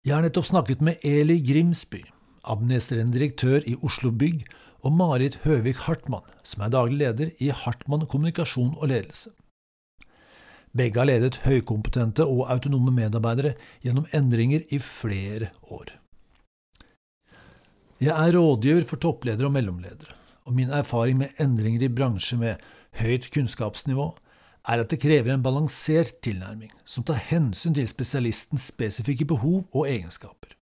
[0.00, 1.98] Jeg har nettopp snakket med Eli Grimsby,
[2.48, 4.46] administrerende direktør i Oslo Bygg,
[4.80, 9.34] og Marit Høvik Hartmann, som er daglig leder i Hartmann kommunikasjon og ledelse.
[10.72, 13.52] Begge har ledet høykompetente og autonome medarbeidere
[13.84, 15.92] gjennom endringer i flere år.
[18.00, 20.16] Jeg er rådgiver for toppledere og mellomledere,
[20.48, 22.64] og min erfaring med endringer i bransjer med
[23.02, 24.14] høyt kunnskapsnivå
[24.68, 29.88] er at det krever en balansert tilnærming som tar hensyn til spesialistens spesifikke behov og
[29.88, 30.56] egenskaper.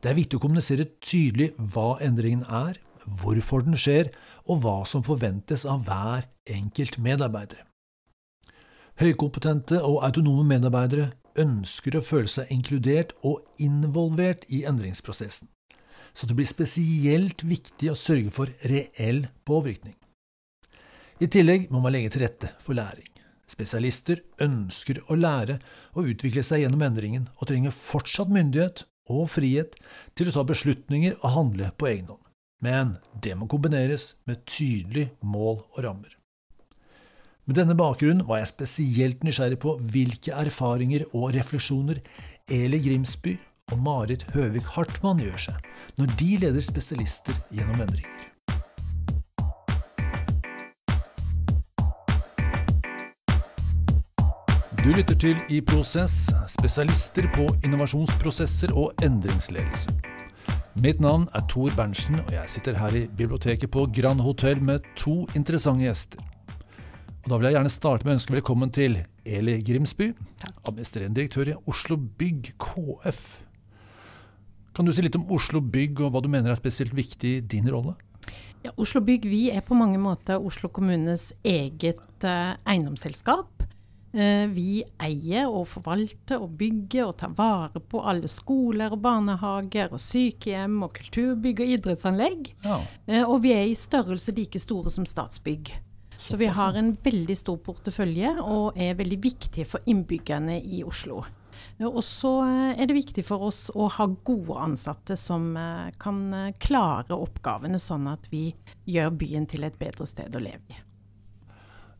[0.00, 2.78] Det er viktig å kommunisere tydelig hva endringen er,
[3.20, 4.12] hvorfor den skjer,
[4.48, 7.66] og hva som forventes av hver enkelt medarbeider.
[9.00, 15.48] Høykompetente og autonome medarbeidere ønsker å føle seg inkludert og involvert i endringsprosessen,
[16.12, 19.99] så det blir spesielt viktig å sørge for reell påvirkning.
[21.20, 23.08] I tillegg må man legge til rette for læring.
[23.50, 25.58] Spesialister ønsker å lære
[25.92, 29.76] og utvikle seg gjennom endringen, og trenger fortsatt myndighet og frihet
[30.16, 32.22] til å ta beslutninger og handle på egen hånd.
[32.64, 36.16] Men det må kombineres med tydelige mål og rammer.
[37.48, 42.00] Med denne bakgrunnen var jeg spesielt nysgjerrig på hvilke erfaringer og refleksjoner
[42.48, 43.34] Eli Grimsby
[43.72, 48.29] og Marit Høvik Hartmann gjør seg når de leder spesialister gjennom endringer.
[54.80, 59.92] Du lytter til I Prosess, spesialister på innovasjonsprosesser og endringsledelse.
[60.80, 64.88] Mitt navn er Tor Berntsen, og jeg sitter her i biblioteket på Grand Hotell med
[64.96, 66.24] to interessante gjester.
[67.26, 70.14] Og Da vil jeg gjerne starte med å ønske velkommen til Eli Grimsby,
[70.64, 73.22] administrerende direktør i Oslo Bygg KF.
[74.72, 77.44] Kan du si litt om Oslo Bygg, og hva du mener er spesielt viktig i
[77.44, 77.98] din rolle?
[78.64, 83.59] Ja, Oslo Bygg vi er på mange måter Oslo kommunes eget eh, eiendomsselskap.
[84.12, 89.92] Eh, vi eier og forvalter og bygger og tar vare på alle skoler og barnehager
[89.94, 92.50] og sykehjem og kulturbygg og idrettsanlegg.
[92.64, 92.80] Ja.
[93.06, 95.70] Eh, og vi er i størrelse like store som Statsbygg.
[96.20, 101.22] Så vi har en veldig stor portefølje og er veldig viktige for innbyggerne i Oslo.
[101.78, 102.34] Eh, og så
[102.74, 105.54] er det viktig for oss å ha gode ansatte som
[106.02, 106.20] kan
[106.58, 108.48] klare oppgavene, sånn at vi
[108.90, 110.86] gjør byen til et bedre sted å leve i.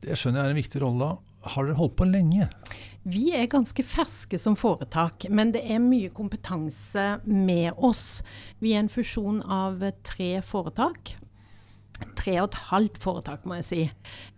[0.00, 1.16] Det skjønner jeg er en viktig rolle.
[1.41, 2.49] Har dere holdt på lenge?
[3.09, 8.21] Vi er ganske ferske som foretak, men det er mye kompetanse med oss.
[8.61, 11.15] Vi er en fusjon av tre foretak.
[12.17, 13.81] Tre og et halvt foretak, må jeg si.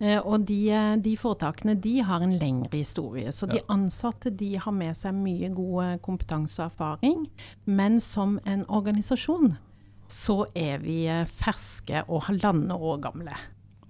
[0.02, 0.60] Eh, og de,
[1.02, 3.30] de foretakene de har en lengre historie.
[3.34, 7.26] Så de ansatte de har med seg mye god kompetanse og erfaring.
[7.66, 9.56] Men som en organisasjon
[10.12, 13.38] så er vi ferske og halvannet år gamle.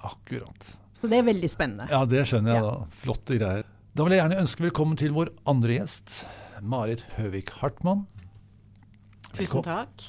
[0.03, 0.77] Akkurat.
[1.03, 1.89] Så det er veldig spennende.
[1.91, 2.71] Ja, det skjønner jeg Ja.
[2.71, 2.87] da.
[2.95, 3.65] Flotte greier.
[3.95, 6.25] Da vil jeg gjerne ønske velkommen til vår andre gjest,
[6.63, 8.07] Marit Høvik Hartmann.
[9.35, 10.05] Tusen takk.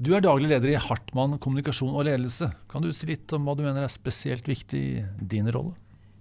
[0.00, 2.50] Du er daglig leder i Hartmann kommunikasjon og ledelse.
[2.72, 5.74] Kan du si litt om hva du mener er spesielt viktig i din rolle?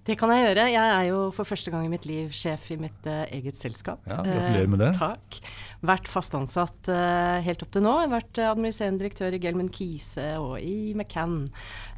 [0.09, 0.63] Det kan jeg gjøre.
[0.73, 4.01] Jeg er jo for første gang i mitt liv sjef i mitt uh, eget selskap.
[4.09, 4.87] Ja, gratulerer med det.
[4.95, 5.37] Eh, takk.
[5.85, 7.93] Vært fast ansatt uh, helt opp til nå.
[7.99, 11.37] Jeg har vært eh, administrerende direktør i Gelman Kise og i McCann.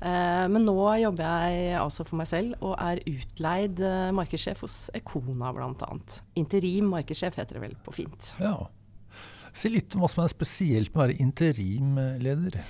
[0.03, 3.79] Uh, men nå jobber jeg altså for meg selv og er utleid
[4.17, 5.91] markedssjef hos Ekona bl.a.
[6.41, 8.33] Interim markedssjef heter det vel på fint.
[8.43, 8.57] Ja.
[9.55, 12.63] Si litt om hva som er spesielt med å være interimleder.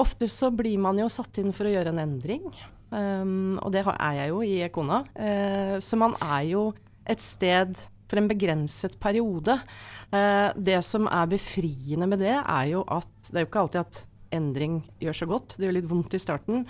[0.00, 2.48] Ofte så blir man jo satt inn for å gjøre en endring.
[2.92, 5.00] Um, og det er jeg jo i Ekona.
[5.16, 6.66] Uh, så man er jo
[7.08, 7.80] et sted
[8.10, 9.56] for en begrenset periode.
[10.12, 13.84] Uh, det som er befriende med det, er jo at det er jo ikke alltid
[13.84, 15.56] at endring gjør så godt.
[15.56, 16.66] Det gjør litt vondt i starten.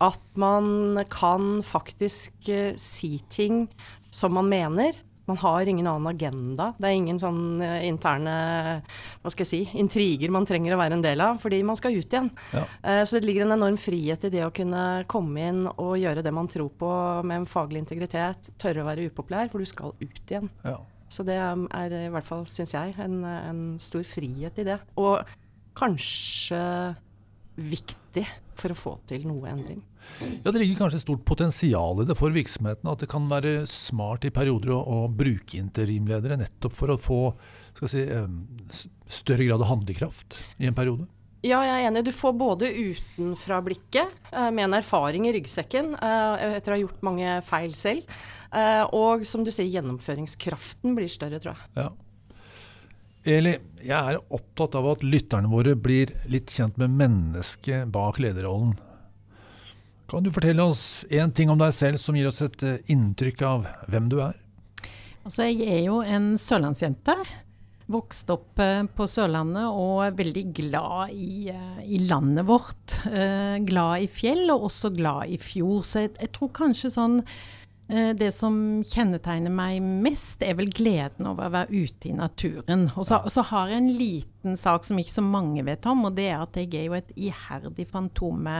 [0.00, 3.66] At man kan faktisk uh, si ting
[4.08, 4.96] som man mener.
[5.26, 6.68] Man har ingen annen agenda.
[6.78, 8.34] Det er ingen sånn eh, interne
[9.22, 11.96] hva skal jeg si, intriger man trenger å være en del av, fordi man skal
[11.98, 12.28] ut igjen.
[12.54, 12.62] Ja.
[12.82, 16.22] Eh, Så det ligger en enorm frihet i det å kunne komme inn og gjøre
[16.22, 16.90] det man tror på
[17.26, 18.52] med en faglig integritet.
[18.58, 20.50] Tørre å være upopulær, for du skal ut igjen.
[20.62, 20.76] Ja.
[21.08, 24.78] Så det er i hvert fall, syns jeg, en, en stor frihet i det.
[24.98, 25.20] Og
[25.78, 26.58] kanskje
[27.56, 28.24] viktig
[28.56, 29.82] for å få til noe endring.
[30.44, 32.88] Ja, Det ligger kanskje et stort potensial i det for virksomheten.
[32.90, 37.20] At det kan være smart i perioder å, å bruke interimledere nettopp for å få
[37.76, 38.06] skal si,
[39.12, 41.08] større grad av handlekraft i en periode.
[41.46, 42.06] Ja, jeg er enig.
[42.06, 47.04] Du får både utenfra-blikket, eh, med en erfaring i ryggsekken eh, etter å ha gjort
[47.06, 48.08] mange feil selv,
[48.50, 51.70] eh, og som du sier, gjennomføringskraften blir større, tror jeg.
[51.76, 51.90] Ja.
[53.26, 58.76] Eli, jeg er opptatt av at lytterne våre blir litt kjent med mennesket bak lederrollen.
[60.06, 63.40] Kan du fortelle oss én ting om deg selv som gir oss et eh, inntrykk
[63.42, 64.36] av hvem du er?
[65.26, 67.16] Altså, jeg er jo en sørlandsjente.
[67.90, 73.00] Vokst opp eh, på Sørlandet og veldig glad i, eh, i landet vårt.
[73.66, 75.82] Glad i fjell, og også glad i fjord.
[75.90, 77.24] Så jeg, jeg tror kanskje sånn
[77.86, 82.88] det som kjennetegner meg mest, er vel gleden over å være ute i naturen.
[82.98, 86.02] Og så, og så har jeg en liten sak som ikke så mange vet om,
[86.08, 88.56] og det er at jeg er jo et iherdig Fantome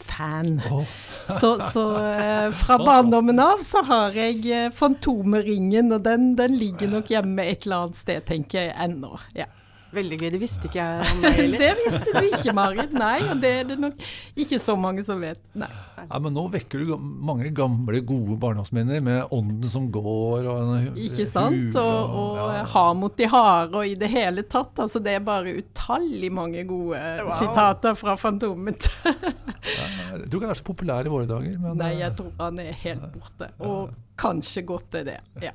[0.00, 0.60] fan.
[0.70, 0.84] Oh.
[1.26, 6.90] Så, så eh, fra barndommen av så har jeg eh, Fantomeringen, og den, den ligger
[6.90, 9.18] nok hjemme et eller annet sted, tenker jeg ennå.
[9.36, 9.50] Ja.
[9.90, 10.28] Veldig gøy.
[10.30, 11.62] Det visste ikke jeg om deg heller.
[11.62, 12.92] Det visste du ikke, Marit.
[12.94, 14.04] Nei, og det er det nok
[14.38, 15.40] ikke så mange som vet.
[15.58, 15.70] Nei.
[16.00, 20.96] Ja, men nå vekker du mange gamle, gode barndomsminner med ånden som går og en
[21.02, 21.74] Ikke sant?
[21.76, 22.62] Og, Og, og ja.
[22.72, 24.78] ha mot de harde og i det hele tatt.
[24.80, 27.34] Altså, det er bare utallig mange gode Wow.
[27.38, 28.86] sitater fra Fantomet.
[29.04, 31.58] Jeg tror ikke han er så populær i våre dager.
[31.60, 33.50] Men, Nei, eh, jeg tror han er helt borte.
[33.66, 33.90] Og
[34.20, 35.18] kanskje godt er det.
[35.44, 35.52] Ja.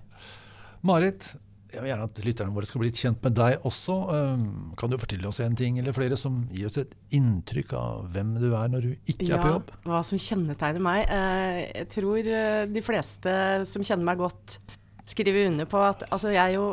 [0.86, 1.31] Marit,
[1.75, 3.95] jeg vil gjerne at lytterne våre skal bli litt kjent med deg også.
[4.16, 4.45] Um,
[4.80, 8.33] Kan du fortelle oss en ting eller flere som gir oss et inntrykk av hvem
[8.42, 9.74] du er når du ikke er på jobb?
[9.86, 11.04] hva som kjennetegner meg?
[11.12, 13.36] Eh, jeg tror eh, de fleste
[13.69, 14.57] som kjenner meg godt,
[15.06, 16.72] skriver under på at altså, jeg er jo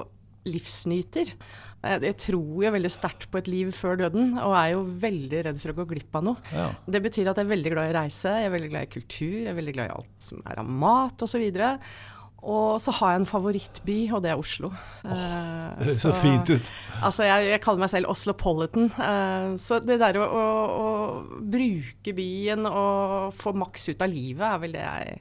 [0.49, 1.29] livsnyter.
[1.83, 5.43] Eh, Jeg tror jo veldig sterkt på et liv før døden, og er jo veldig
[5.49, 6.37] redd for å gå glipp av noe.
[6.55, 6.69] Ja.
[6.87, 9.37] Det betyr at jeg er veldig glad i reise, jeg er veldig glad i kultur,
[9.43, 11.43] jeg er veldig glad i alt som er av mat osv.
[11.43, 11.75] Og så
[12.43, 14.73] har jeg en favorittby, og det er Oslo.
[15.07, 15.11] Oh,
[15.79, 16.71] Det høres så fint ut.
[17.03, 18.89] Altså, jeg, jeg kaller meg selv Oslopolitan.
[18.99, 20.47] eh, så det der å, å,
[20.83, 20.89] å
[21.39, 25.21] bruke byen og få maks ut av livet, er vel det jeg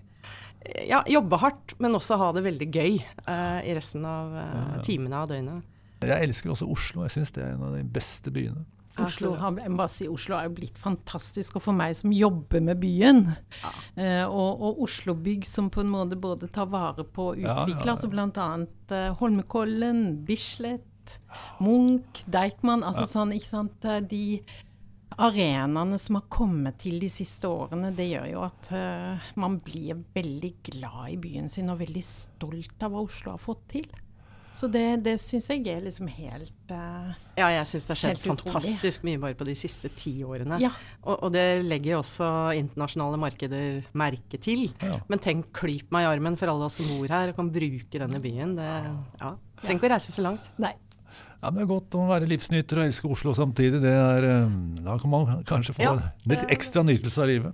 [0.89, 5.17] Ja, jobbe hardt, men også ha det veldig gøy uh, i resten av uh, timene
[5.17, 5.65] av døgnet.
[6.01, 7.01] Jeg elsker også Oslo.
[7.05, 8.65] Jeg syns det er en av de beste byene.
[8.99, 12.11] Oslo har, jeg må bare si, Oslo er jo blitt fantastisk, og for meg som
[12.11, 13.21] jobber med byen.
[13.95, 17.77] Eh, og, og Oslo Bygg som på en måte både tar vare på og utvikler,
[17.77, 17.93] ja, ja.
[17.95, 18.49] altså bl.a.
[18.91, 21.15] Eh, Holmenkollen, Bislett,
[21.63, 22.83] Munch, Deichman.
[22.83, 23.87] Altså sånn, ikke sant.
[23.87, 24.23] eh, De
[25.21, 29.99] arenaene som har kommet til de siste årene, det gjør jo at eh, man blir
[30.15, 33.89] veldig glad i byen sin og veldig stolt av hva Oslo har fått til.
[34.53, 38.19] Så det, det syns jeg er liksom helt uh, Ja, jeg syns det har skjedd
[38.19, 40.59] fantastisk mye bare på de siste ti årene.
[40.61, 40.73] Ja.
[41.05, 42.27] Og, og det legger jo også
[42.59, 44.67] internasjonale markeder merke til.
[44.83, 44.99] Ja.
[45.07, 48.03] Men tenk, klyp meg i armen for alle oss som bor her og kan bruke
[48.03, 48.57] denne byen.
[48.59, 48.69] Det,
[49.23, 50.51] ja, Trenger ikke å reise så langt.
[50.61, 50.73] Nei.
[51.41, 53.79] Ja, men Det er godt å være livsnyter og elske Oslo samtidig.
[53.81, 54.55] Det er, eh,
[54.85, 55.95] da kan man kanskje få Ja.
[56.29, 57.53] litt ekstra nytelse av livet.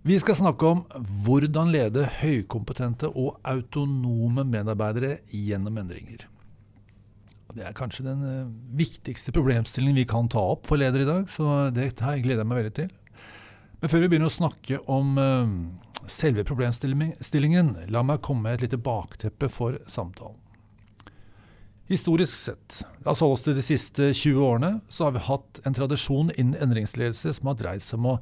[0.00, 0.78] Vi skal snakke om
[1.26, 6.24] hvordan lede høykompetente og autonome medarbeidere gjennom endringer.
[7.52, 8.48] Det er kanskje den eh,
[8.80, 12.48] viktigste problemstillingen vi kan ta opp for ledere i dag, så det her gleder jeg
[12.48, 12.90] meg veldig til.
[13.82, 15.54] Men før vi begynner å snakke om eh,
[16.08, 20.38] selve problemstillingen, la meg komme med et lite bakteppe for samtalen.
[21.92, 25.66] Historisk sett, la oss holde oss til de siste 20 årene, så har vi hatt
[25.66, 28.20] en tradisjon innen endringsledelse som har dreid seg om å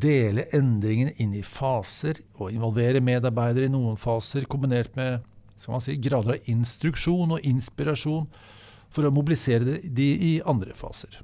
[0.00, 5.22] dele endringene inn i faser og involvere medarbeidere i noen faser, kombinert med
[5.56, 8.26] si, grader av instruksjon og inspirasjon
[8.94, 11.20] for å mobilisere de- i andre faser.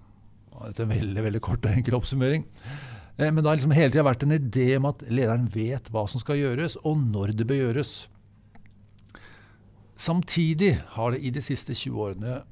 [0.61, 2.45] Dette er en veldig, veldig kort og enkel oppsummering.
[3.19, 6.09] Eh, Men det har liksom hele tida vært en idé om at lederen vet hva
[6.09, 8.09] som skal gjøres, og når det bør gjøres.
[9.97, 12.43] Samtidig har det i de siste 20 årene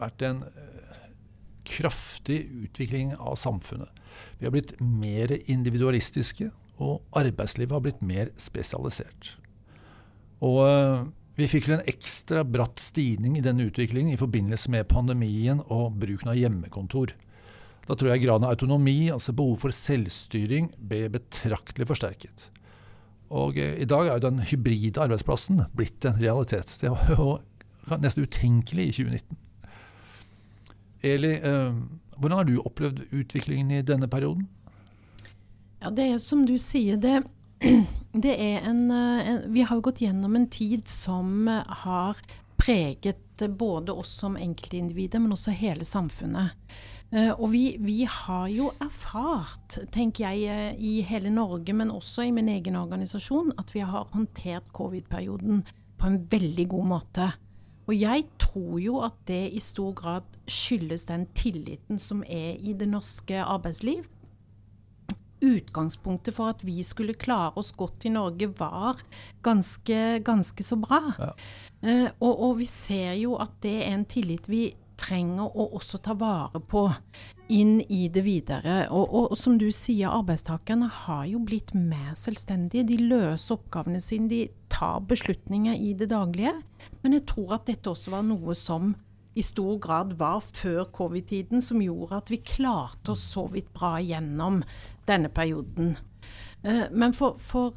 [0.00, 1.10] vært en eh,
[1.64, 3.90] kraftig utvikling av samfunnet.
[4.38, 6.50] Vi har blitt mer individualistiske,
[6.82, 9.36] og arbeidslivet har blitt mer spesialisert.
[10.44, 11.04] Og eh,
[11.38, 16.30] vi fikk en ekstra bratt stigning i denne utviklingen i forbindelse med pandemien og bruken
[16.30, 17.14] av hjemmekontor.
[17.84, 22.48] Da tror jeg graden av autonomi, altså behov for selvstyring, ble betraktelig forsterket.
[23.34, 26.70] Og eh, i dag er jo den hybride arbeidsplassen blitt en realitet.
[26.80, 27.28] Det var jo
[28.04, 29.40] nesten utenkelig i 2019.
[31.04, 31.82] Eli, eh,
[32.16, 34.48] hvordan har du opplevd utviklingen i denne perioden?
[35.80, 37.22] Ja, det er som du sier, det,
[38.24, 42.20] det er en, eh, en Vi har gått gjennom en tid som eh, har
[42.56, 43.20] preget
[43.58, 46.54] både oss som enkeltindivider, men også hele samfunnet.
[47.10, 52.32] Eh, Og vi, vi har jo erfart, tenker jeg, i hele Norge, men også i
[52.32, 55.64] min egen organisasjon, at vi har håndtert covid-perioden
[55.98, 57.32] på en veldig god måte.
[57.84, 62.72] Og jeg tror jo at det i stor grad skyldes den tilliten som er i
[62.76, 64.04] det norske arbeidsliv
[65.44, 69.02] utgangspunktet for at vi skulle klare oss godt i Norge, var
[69.44, 71.02] ganske, ganske så bra.
[71.18, 71.30] Ja.
[71.84, 75.98] Eh, og, og vi ser jo at det er en tillit vi trenger å også
[76.04, 76.86] ta vare på
[77.52, 78.84] inn i det videre.
[78.94, 82.86] Og, og, og som du sier, arbeidstakerne har jo blitt mer selvstendige.
[82.88, 86.54] De løser oppgavene sine, de tar beslutninger i det daglige.
[87.02, 88.94] Men jeg tror at dette også var noe som
[89.34, 93.96] i stor grad var før covid-tiden, som gjorde at vi klarte oss så vidt bra
[94.02, 94.60] gjennom
[95.08, 95.96] denne perioden.
[96.62, 97.74] Eh, men for, for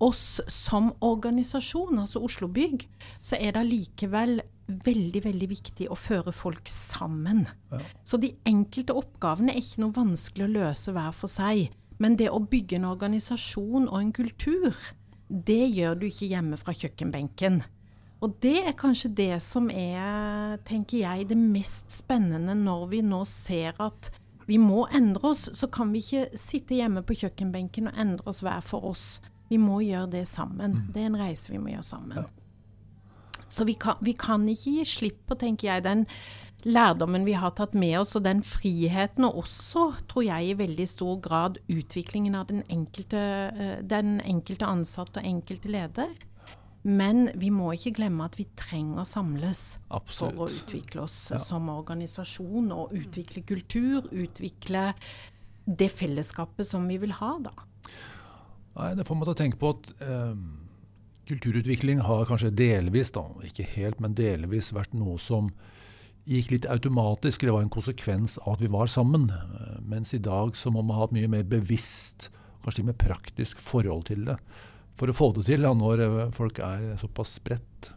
[0.00, 2.86] oss som organisasjon, altså Oslo Bygg,
[3.20, 7.46] så er det likevel veldig veldig viktig å føre folk sammen.
[7.72, 7.80] Ja.
[8.04, 11.70] Så de enkelte oppgavene er ikke noe vanskelig å løse hver for seg.
[11.98, 14.76] Men det å bygge en organisasjon og en kultur,
[15.28, 17.60] det gjør du ikke hjemme fra kjøkkenbenken.
[18.24, 23.22] Og det er kanskje det som er, tenker jeg, det mest spennende når vi nå
[23.30, 24.10] ser at
[24.48, 25.46] vi må endre oss.
[25.54, 29.06] Så kan vi ikke sitte hjemme på kjøkkenbenken og endre oss hver for oss.
[29.52, 30.80] Vi må gjøre det sammen.
[30.80, 30.90] Mm.
[30.94, 32.18] Det er en reise vi må gjøre sammen.
[32.18, 32.26] Ja.
[33.48, 36.04] Så vi kan, vi kan, ikke gi slipp på, tenker jeg, den
[36.68, 40.88] lærdommen vi har tatt med oss, og den friheten, og også, tror jeg, i veldig
[40.90, 43.22] stor grad utviklingen av den enkelte,
[43.54, 46.12] eh, den enkelte ansatte og enkelte leder.
[46.88, 50.36] Men vi må ikke glemme at vi trenger å samles Absolutt.
[50.36, 51.40] for å utvikle oss ja.
[51.42, 54.06] som organisasjon og utvikle kultur.
[54.14, 54.92] Utvikle
[55.66, 57.52] det fellesskapet som vi vil ha, da.
[58.78, 60.38] Nei, Det får meg til å tenke på at eh,
[61.28, 65.52] kulturutvikling har kanskje delvis, da, ikke helt, men delvis vært noe som
[66.28, 67.44] gikk litt automatisk.
[67.44, 69.28] Det var en konsekvens av at vi var sammen.
[69.88, 72.30] Mens i dag så må man ha et mye mer bevisst,
[72.64, 74.36] kanskje til og praktisk forhold til det
[74.98, 77.92] for å få det til da, når eh, folk er såpass spredt.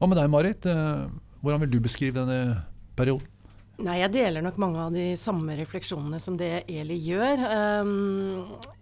[0.00, 0.66] Hva med deg, Marit?
[0.66, 1.06] Eh,
[1.42, 2.64] hvordan vil du beskrive denne
[2.98, 3.33] perioden?
[3.82, 7.42] Nei, jeg deler nok mange av de samme refleksjonene som det Eli gjør.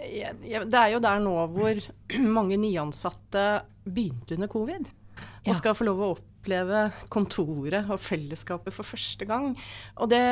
[0.05, 1.81] Jeg, det er jo der nå hvor
[2.39, 3.47] mange nyansatte
[3.89, 4.91] begynte under covid.
[5.47, 9.53] Og skal få lov å opp oppleve kontoret og fellesskapet for første gang.
[10.03, 10.23] Og det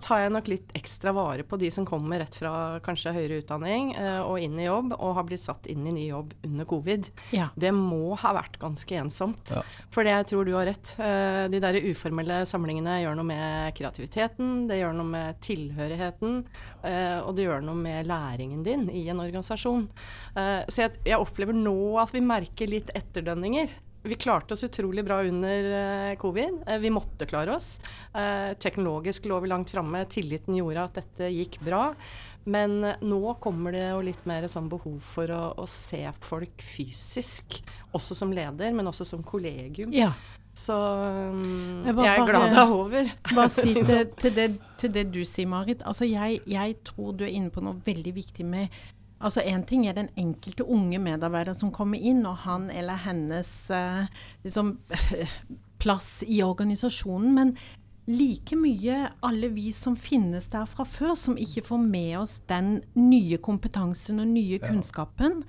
[0.00, 3.92] tar jeg nok litt ekstra vare på, de som kommer rett fra kanskje høyere utdanning
[3.94, 7.10] eh, og inn i jobb, og har blitt satt inn i ny jobb under covid.
[7.36, 7.50] Ja.
[7.54, 9.52] Det må ha vært ganske ensomt.
[9.52, 9.64] Ja.
[9.92, 10.94] For det jeg tror du har rett.
[10.96, 16.40] Eh, de der uformelle samlingene gjør noe med kreativiteten, det gjør noe med tilhørigheten,
[16.88, 19.86] eh, og det gjør noe med læringen din i en organisasjon.
[20.38, 23.70] Så jeg, jeg opplever nå at vi merker litt etterdønninger
[24.02, 25.68] vi klarte oss utrolig bra under
[26.12, 26.62] uh, covid.
[26.68, 27.80] Uh, vi måtte klare oss.
[28.14, 30.04] Uh, teknologisk lå vi langt framme.
[30.10, 31.90] Tilliten gjorde at dette gikk bra.
[32.48, 37.58] Men nå kommer det jo litt mer sånn behov for å, å, se folk fysisk.
[37.92, 39.92] Også som leder, men også som kollegium.
[39.92, 40.14] Ja.
[40.58, 43.10] Så um, jeg, jeg, er glad det er over.
[43.36, 44.48] Bare si til, til, det,
[44.80, 45.84] til, det, du sier, Marit.
[45.86, 48.80] Altså jeg, jeg tror du er inne på noe veldig viktig med
[49.18, 53.50] Altså Én ting er den enkelte unge medarbeider som kommer inn, og han eller hennes
[53.74, 54.06] eh,
[54.46, 54.76] liksom,
[55.82, 57.34] plass i organisasjonen.
[57.34, 57.54] Men
[58.08, 62.78] like mye alle vi som finnes der fra før, som ikke får med oss den
[62.96, 65.42] nye kompetansen og nye kunnskapen.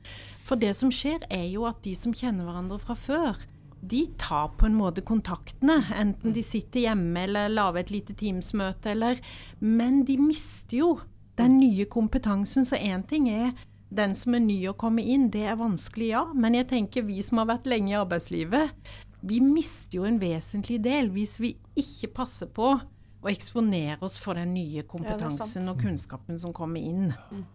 [0.44, 3.40] For det som skjer, er jo at de som kjenner hverandre fra før,
[3.80, 5.78] de tar på en måte kontaktene.
[5.96, 9.22] Enten de sitter hjemme eller lager et lite Teams-møte, eller
[9.60, 10.90] Men de mister jo
[11.40, 12.68] den nye kompetansen.
[12.68, 13.54] Så én ting er
[13.90, 16.24] den som er ny å komme inn, det er vanskelig, ja.
[16.36, 18.76] Men jeg tenker vi som har vært lenge i arbeidslivet,
[19.20, 22.72] vi mister jo en vesentlig del hvis vi ikke passer på
[23.20, 27.10] å eksponere oss for den nye kompetansen ja, og kunnskapen som kommer inn.
[27.32, 27.48] Mm.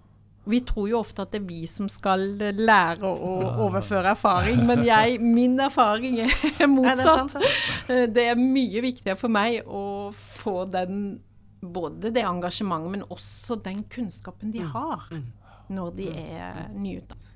[0.45, 3.31] Vi tror jo ofte at det er vi som skal lære å
[3.65, 7.39] overføre erfaring, men jeg, min erfaring er motsatt.
[7.89, 11.23] Det er mye viktigere for meg å få den
[11.73, 14.73] både det engasjementet, men også den kunnskapen de mm.
[14.75, 15.25] har mm.
[15.77, 16.19] når de mm.
[16.19, 17.35] er nyutdannet.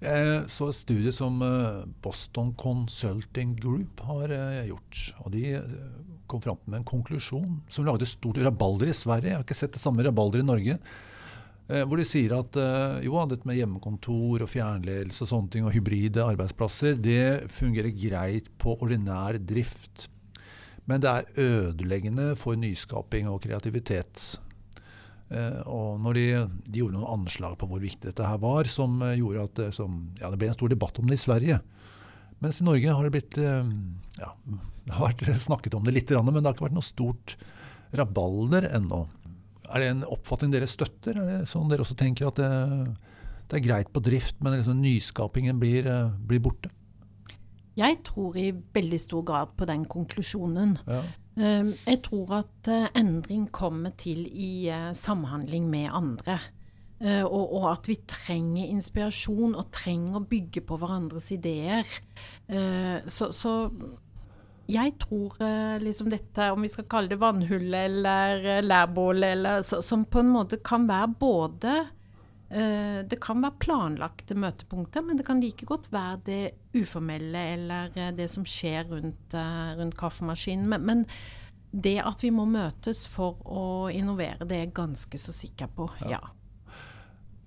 [0.00, 5.00] Jeg så et studie som eh, Boston Consulting Group har eh, gjort.
[5.20, 5.74] og De eh,
[6.30, 9.34] kom fram med en konklusjon som lagde stort rabalder i Sverige.
[9.34, 10.80] Jeg har ikke sett det samme rabalder i Norge.
[11.70, 12.56] Hvor de sier at
[13.04, 18.48] jo, dette med hjemmekontor og fjernledelse og sånne ting, og hybride arbeidsplasser, det fungerer greit
[18.58, 20.08] på ordinær drift.
[20.90, 24.40] Men det er ødeleggende for nyskaping og kreativitet.
[25.30, 26.24] Eh, og når de,
[26.66, 29.74] de, gjorde noen anslag på hvor viktig dette her var, som eh, gjorde at eh,
[29.74, 31.60] som, ja, det ble en stor debatt om det i Sverige.
[32.42, 36.40] Mens i Norge har det blitt ja, det har vært snakket om det litt, men
[36.40, 37.36] det har ikke vært noe stort
[37.94, 39.04] rabalder ennå.
[39.70, 41.20] Er det en oppfatning dere støtter?
[41.20, 42.48] Er det sånn dere også tenker at det,
[43.52, 45.86] det er greit på drift, men liksom nyskapingen blir,
[46.26, 46.72] blir borte?
[47.80, 50.76] Jeg tror i veldig stor grad på den konklusjonen.
[50.86, 51.00] Ja.
[51.40, 56.38] Ehm, jeg tror at eh, endring kommer til i eh, samhandling med andre.
[57.00, 61.88] Eh, og, og, at vi trenger inspirasjon og trenger å bygge på hverandres ideer.
[63.06, 63.52] Så, så
[64.70, 65.36] jeg tror
[65.80, 70.32] liksom dette, om vi skal kalle det vannhull eller lærbål, eller, så, som på en
[70.34, 71.76] måte kan være både
[72.50, 76.40] det kan være planlagte møtepunkter, men det kan like godt være det
[76.74, 80.66] uformelle eller eh, det som skjer rundt, eh, rundt kaffemaskinen.
[80.70, 81.06] Men, men,
[81.70, 83.64] det at vi må møtes for å
[83.94, 85.86] innovere, det er jeg ganske så sikker på.
[86.02, 86.18] ja.
[86.18, 86.22] ja.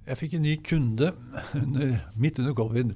[0.03, 1.13] Jeg fikk en ny kunde
[1.55, 2.89] under, midt under covid.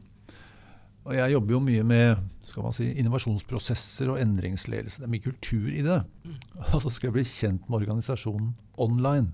[1.07, 4.99] Og jeg jobber jo mye med skal man si, innovasjonsprosesser og endringsledelse.
[4.99, 6.01] Det er mye kultur i det.
[6.27, 6.35] Mm.
[6.73, 8.51] Og så skal jeg bli kjent med organisasjonen
[8.83, 9.31] online.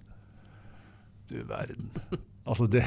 [1.31, 1.89] Du verden.
[2.43, 2.83] Altså det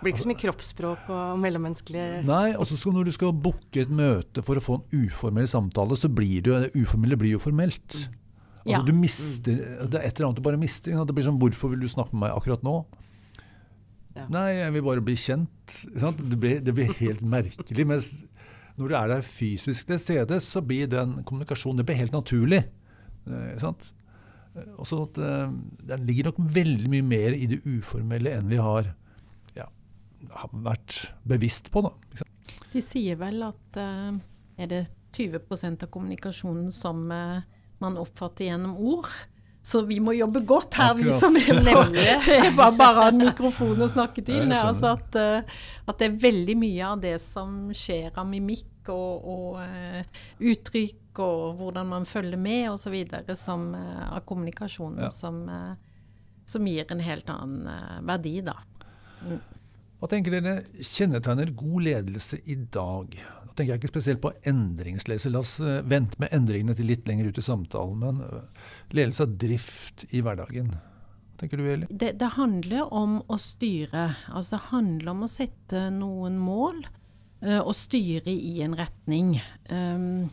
[0.00, 4.44] Blir ikke så mye kroppsspråk og mellommenneskelig Nei, altså når du skal booke et møte
[4.46, 7.96] for å få en uformell samtale, så blir det jo det uformelle blir jo formelt.
[7.98, 8.16] Mm.
[8.60, 8.80] Altså ja.
[8.86, 9.60] du mister,
[9.90, 10.94] Det er et eller annet du bare mister.
[10.94, 12.84] Det blir sånn 'Hvorfor vil du snakke med meg akkurat nå?'
[14.16, 14.26] Ja.
[14.26, 15.76] Nei, jeg vil bare bli kjent.
[15.94, 17.86] Det blir, det blir, helt merkelig.
[17.86, 18.24] Mens
[18.76, 22.64] når du er der fysisk til stede, så blir den kommunikasjonen det blir helt naturlig.
[23.26, 23.92] Eh, sant?
[24.80, 25.52] Også at uh,
[25.88, 28.92] Det ligger nok veldig mye mer i det uformelle enn vi har,
[29.56, 29.66] ja,
[30.36, 31.84] har vært bevisst på.
[31.86, 31.94] Da,
[32.72, 34.14] De sier vel at uh,
[34.60, 34.86] er det
[35.16, 37.42] 20% av kommunikasjonen som uh,
[37.82, 39.10] man oppfatter gjennom ord.
[39.60, 41.04] Så vi må jobbe godt her, Akkurat.
[41.04, 44.48] vi som er bare, bare har en mikrofon å snakke til.
[44.56, 50.40] Altså at, at, det er veldig mye av det som skjer av mimikk og, og
[50.40, 52.96] uttrykk og hvordan man følger med osv.
[53.10, 55.10] uh, av kommunikasjonen ja.
[55.10, 55.74] som, uh,
[56.46, 58.56] som, gir en helt annen verdi, da.
[59.26, 59.40] Mm.
[60.00, 63.16] Hva tenker dere kjennetegner god ledelse i dag?
[63.44, 65.32] Da tenker jeg ikke spesielt på endringsledelse.
[65.34, 68.00] La oss vente med endringene til litt lenger ut i samtalen.
[68.00, 68.46] Men
[68.96, 70.70] ledelse av drift i hverdagen.
[70.72, 71.90] Hva tenker du, Eli?
[71.90, 74.06] Det, det handler om å styre.
[74.32, 76.80] Altså det handler om å sette noen mål
[77.40, 79.38] og styre i en retning.
[79.72, 80.28] Um,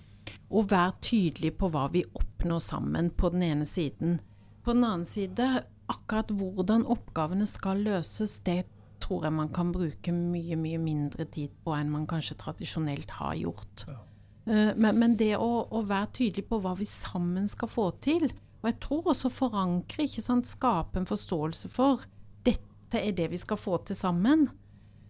[0.52, 4.20] og være tydelig på hva vi oppnår sammen, på den ene siden.
[4.64, 5.48] På den annen side,
[5.88, 8.66] akkurat hvordan oppgavene skal løses, det
[9.04, 13.38] tror jeg man kan bruke mye, mye mindre tid på enn man kanskje tradisjonelt har
[13.40, 13.86] gjort.
[13.88, 14.00] Ja.
[14.48, 18.30] Uh, men, men, det å, å, være tydelig på hva vi sammen skal få til,
[18.62, 22.08] og jeg tror også forankre, ikke sant, skape en forståelse for
[22.48, 24.48] dette er det vi skal få til sammen,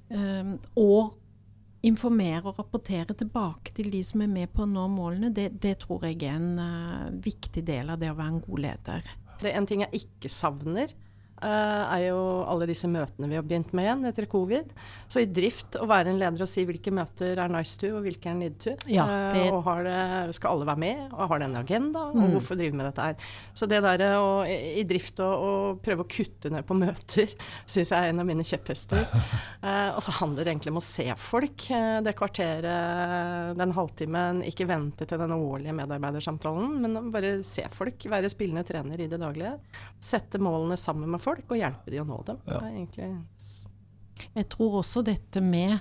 [0.07, 1.17] og
[1.85, 5.77] informere og rapportere tilbake til de som er med på å nå målene, det, det
[5.83, 9.11] tror jeg er en uh, viktig del av det å være en god leder.
[9.41, 10.93] Det er en ting jeg ikke savner,
[11.45, 12.19] er jo
[12.49, 14.71] alle disse møtene vi har begynt med igjen etter covid.
[15.07, 18.05] Så i drift å være en leder og si hvilke møter er nice to, og
[18.07, 18.73] hvilke er need to.
[18.89, 19.43] Ja, eh, det...
[19.53, 22.31] og det, skal alle være med, og har det en agenda, og mm.
[22.33, 23.29] hvorfor drive med dette her.
[23.53, 25.51] Så det der å, i drift å, å
[25.83, 27.29] prøve å kutte ned på møter
[27.69, 29.05] syns jeg er en av mine kjepphester.
[29.61, 31.69] Uh, og så handler det egentlig om å se folk.
[32.03, 38.09] det kvarteret, den halvtimen, ikke vente til den årlige medarbeidersamtalen, men bare se folk.
[38.09, 39.55] Være spillende trener i det daglige.
[40.03, 42.41] Sette målene sammen med folk folk og hjelpe de å nå dem.
[42.47, 43.11] Ja.
[44.33, 45.77] Jeg tror også dette med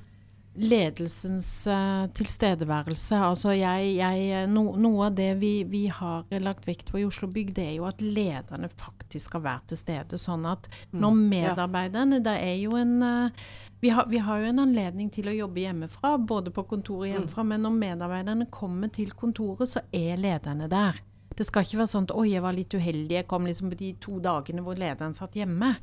[0.57, 3.19] ledelsens uh, tilstedeværelse.
[3.21, 7.29] Altså jeg, jeg, no, noe av det vi, vi, har lagt vekt på i Oslo
[7.33, 10.21] Bygg, det er jo at lederne faktisk skal være til stede.
[10.21, 11.01] Sånn at mm.
[11.03, 13.45] når medarbeiderne Det er jo en uh,
[13.83, 17.13] vi, har, vi har, jo en anledning til å jobbe hjemmefra, både på kontoret mm.
[17.13, 17.53] hjemmefra, mm.
[17.53, 21.05] men når medarbeiderne kommer til kontoret, så er lederne der.
[21.37, 23.81] Det skal ikke være sånn at 'oi, jeg var litt uheldig, jeg kom liksom på
[23.81, 25.75] de to dagene hvor lederen satt hjemme'.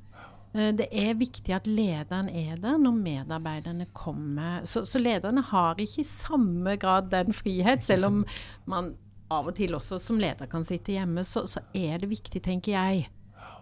[0.54, 4.62] Eh, det er viktig at lederen er der når medarbeiderne kommer.
[4.70, 8.22] Så, så lederne har ikke i samme grad den frihet, selv om
[8.70, 8.94] man
[9.34, 11.26] av og til også som leder kan sitte hjemme.
[11.26, 13.08] Så, så er det viktig, tenker jeg,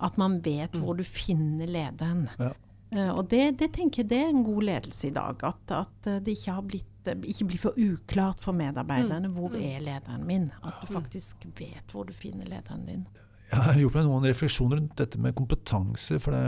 [0.01, 2.27] at man vet hvor du finner lederen.
[2.39, 2.53] Ja.
[2.91, 5.43] Uh, og det, det, tenker jeg det er en god ledelse i dag.
[5.47, 9.29] At, at det ikke har blitt ikke blir for uklart for medarbeiderne.
[9.29, 9.35] Mm.
[9.37, 9.61] Hvor mm.
[9.61, 10.49] er lederen min?
[10.63, 13.05] At du faktisk vet hvor du finner lederen din.
[13.51, 16.19] Jeg har gjort meg noen refleksjoner rundt dette med kompetanse.
[16.23, 16.45] For det,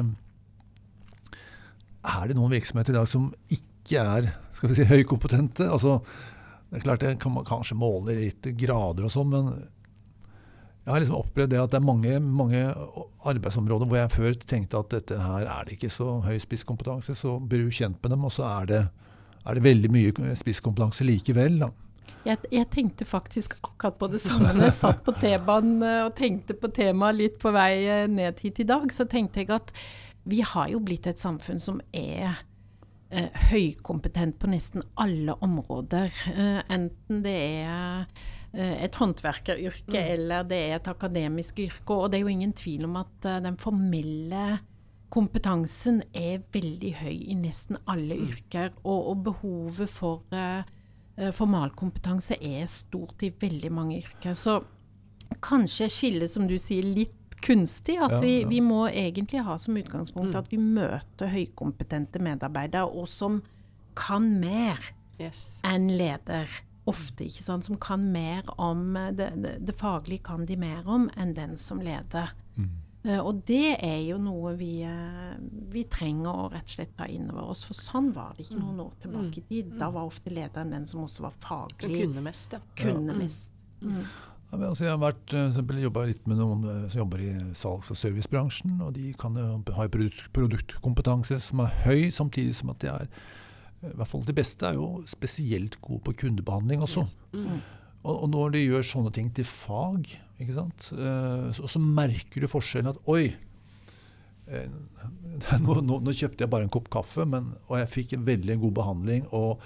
[2.03, 5.67] er det noen virksomheter i dag som ikke er skal vi si, høykompetente?
[5.67, 5.99] Altså,
[6.69, 9.49] det er klart jeg kan kanskje måle litt grader og sånn, men
[10.83, 12.61] jeg har liksom opplevd det at det er mange, mange,
[13.23, 17.37] arbeidsområder hvor jeg før tenkte at dette her er det ikke så høy spisskompetanse, så
[17.39, 18.81] blir du kjent med dem, og så er det
[19.43, 21.59] er det veldig mye spisskompetanse likevel.
[21.65, 21.71] da.
[22.23, 26.15] Jeg, jeg, tenkte faktisk akkurat på det samme når jeg satt på T-banen eh, og
[26.15, 28.87] tenkte på temaet litt på vei eh, ned hit i dag.
[28.95, 29.73] Så tenkte jeg at
[30.23, 32.37] vi har jo blitt et samfunn som er
[33.11, 36.13] eh, høykompetent på nesten alle områder.
[36.31, 38.05] Eh, enten det er
[38.53, 40.11] eh, et håndverkeryrke mm.
[40.15, 41.97] eller det er et akademisk yrke.
[41.97, 44.45] Og det er jo ingen tvil om at uh, den formelle
[45.13, 48.29] kompetansen er veldig høy i nesten alle mm.
[48.31, 50.63] yrker, og, og behovet for uh,
[51.37, 54.33] formalkompetanse er stort i veldig mange yrker.
[54.33, 54.57] Så
[55.43, 57.99] kanskje skillet, som du sier, litt kunstig.
[58.01, 58.49] At Ja, vi, ja.
[58.49, 60.39] vi må egentlig ha som utgangspunkt Mm.
[60.39, 63.41] at vi møter høykompetente medarbeidere, og som
[63.95, 64.79] kan mer
[65.19, 65.61] Yes.
[65.63, 66.49] enn leder.
[66.89, 67.63] Ofte, ikke sant.
[67.65, 71.79] Som kan mer om det, det, det faglige kan de mer om enn den som
[71.79, 72.33] leder.
[73.03, 75.35] Eh, og det er jo noe vi, eh,
[75.73, 77.65] vi trenger å rett og slett ta inn over oss.
[77.67, 79.73] For sånn var det ikke noen år tilbake i tid.
[79.79, 82.61] Da var ofte lederen den som også var faglig kunne mest, ja.
[82.79, 83.51] kunne mest.
[83.83, 87.91] Ja, men altså jeg har vært, eh, jobba litt med noen som jobber i salgs-
[87.91, 88.79] og servicebransjen.
[88.81, 93.07] og De kan jo ha produkt, produktkompetanse som er høy, samtidig som at de er
[93.83, 97.01] i hvert fall De beste er jo spesielt gode på kundebehandling også.
[97.01, 97.17] Yes.
[97.33, 97.59] Mm.
[98.03, 100.11] Og, når de gjør sånne ting til fag,
[100.41, 100.89] ikke sant?
[100.91, 103.29] eh, så, så merker du forskjellen at oi
[104.51, 104.67] eh,
[105.63, 108.59] nå, nå, nå kjøpte jeg bare en kopp kaffe, men, og jeg fikk en veldig
[108.65, 109.25] god behandling.
[109.31, 109.63] og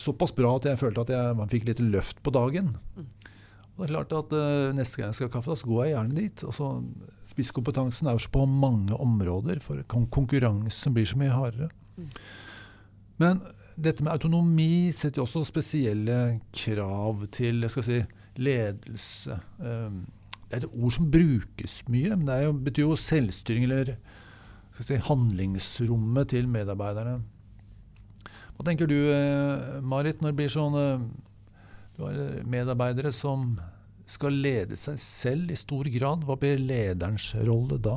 [0.00, 2.72] Såpass bra at jeg følte at jeg man fikk litt løft på dagen.
[3.74, 5.82] Og det er klart at uh, Neste gang jeg skal ha kaffe, da, så går
[5.84, 6.44] jeg gjerne dit.
[6.46, 6.68] Altså,
[7.30, 11.70] Spisskompetansen er jo så på mange områder, for konkurransen blir så mye hardere.
[13.22, 13.42] Men
[13.76, 18.02] dette med autonomi setter jo også spesielle krav til jeg skal si,
[18.36, 19.38] ledelse.
[19.58, 20.04] Um,
[20.48, 23.96] Det er et ord som brukes mye, men det jo, betyr jo selvstyring eller
[24.76, 27.22] si, handlingsrommet til medarbeiderne.
[28.54, 31.06] Hva tenker du, eh, Marit, når det blir sånn eh,
[31.96, 33.56] Du har medarbeidere som
[34.06, 36.24] skal lede seg selv i stor grad.
[36.26, 37.96] Hva blir lederens rolle da?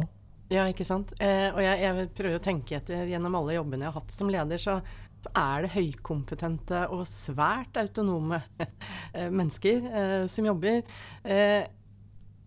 [0.49, 1.13] Ja, ikke sant.
[1.19, 4.29] Eh, og jeg, jeg prøver å tenke etter gjennom alle jobbene jeg har hatt som
[4.31, 4.77] leder, så,
[5.25, 8.39] så er det høykompetente og svært autonome
[9.15, 10.83] eh, mennesker eh, som jobber.
[11.25, 11.63] Eh,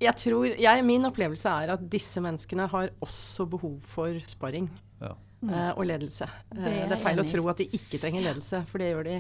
[0.01, 4.71] jeg tror, jeg, Min opplevelse er at disse menneskene har også behov for sparring.
[5.01, 5.13] Ja.
[5.49, 6.27] eh, og ledelse.
[6.53, 9.07] Det er det, er feil å tro at de ikke trenger ledelse, for det gjør
[9.09, 9.19] de.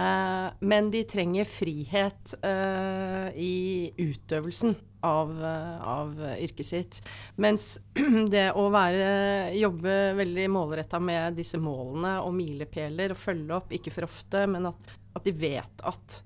[0.00, 3.54] Eh, men de trenger frihet eh, i
[3.98, 7.00] utøvelsen av, eh, av yrket sitt.
[7.42, 7.76] Mens
[8.34, 9.08] det å være,
[9.56, 14.70] jobbe veldig målretta med disse målene og milepæler og følge opp, ikke for ofte, men
[14.72, 16.22] at, at de vet at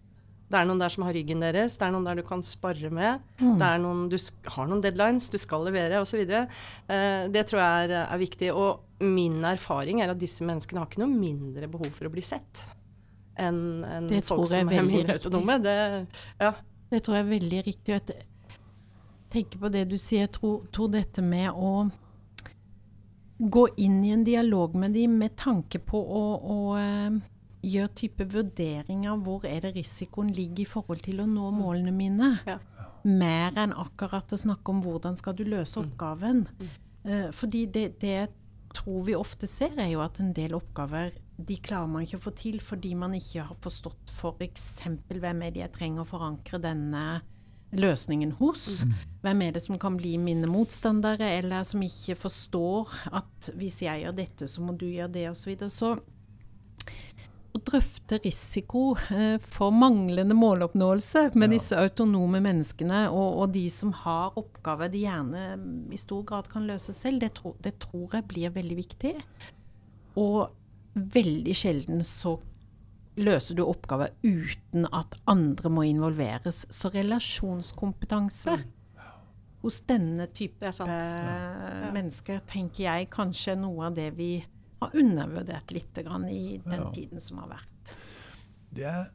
[0.50, 2.88] det er noen der som har ryggen deres, det er noen der du kan spare
[2.90, 3.22] med.
[3.38, 4.16] Det er noen, du
[4.50, 6.24] har noen deadlines, du skal levere osv.
[6.26, 8.50] Eh, det tror jeg er, er viktig.
[8.50, 12.24] Og min erfaring er at disse menneskene har ikke noe mindre behov for å bli
[12.26, 12.66] sett
[13.40, 15.58] enn en folk som er mindre autonome.
[15.64, 15.76] Det,
[16.42, 16.50] ja.
[16.90, 18.00] Det tror jeg er veldig riktig.
[19.32, 20.26] Tenker på det du sier.
[20.26, 21.88] Jeg tror, tror dette med å
[23.40, 27.20] gå inn i en dialog med dem med tanke på å, å eh,
[27.64, 29.22] gjøre type vurderinger.
[29.24, 32.34] Hvor er det risikoen ligger i forhold til å nå målene mine?
[32.48, 32.58] Ja.
[33.06, 36.44] Mer enn akkurat å snakke om hvordan skal du løse oppgaven.
[37.04, 38.30] Eh, fordi det, det jeg
[38.76, 42.24] tror vi ofte ser, er jo at en del oppgaver de klarer man ikke å
[42.26, 44.66] få til fordi man ikke har forstått f.eks.
[45.08, 47.04] hvem er det jeg trenger å forankre denne
[47.72, 48.84] løsningen hos.
[49.22, 54.04] Hvem er det som kan bli mine motstandere, eller som ikke forstår at hvis jeg
[54.04, 55.44] gjør dette, så må du gjøre det, osv.
[55.44, 55.70] Så, videre.
[55.70, 55.94] så
[57.50, 61.54] å drøfte risiko eh, for manglende måloppnåelse med Ja.
[61.56, 66.50] disse autonome menneskene, og, og de som har oppgaver de gjerne mm, i stor grad
[66.50, 69.14] kan løse selv, det, tro, det tror jeg blir veldig viktig.
[70.20, 70.50] Og
[70.94, 72.36] veldig sjelden så
[73.20, 76.62] løser du oppgaver uten at andre må involveres.
[76.72, 78.58] Så relasjonskompetanse
[79.60, 84.30] hos denne type eh, mennesker tenker jeg kanskje er noe av det vi
[84.80, 86.90] har undervurdert litt grann i den Ja.
[86.96, 87.94] tiden som har vært.
[88.72, 89.06] Det jeg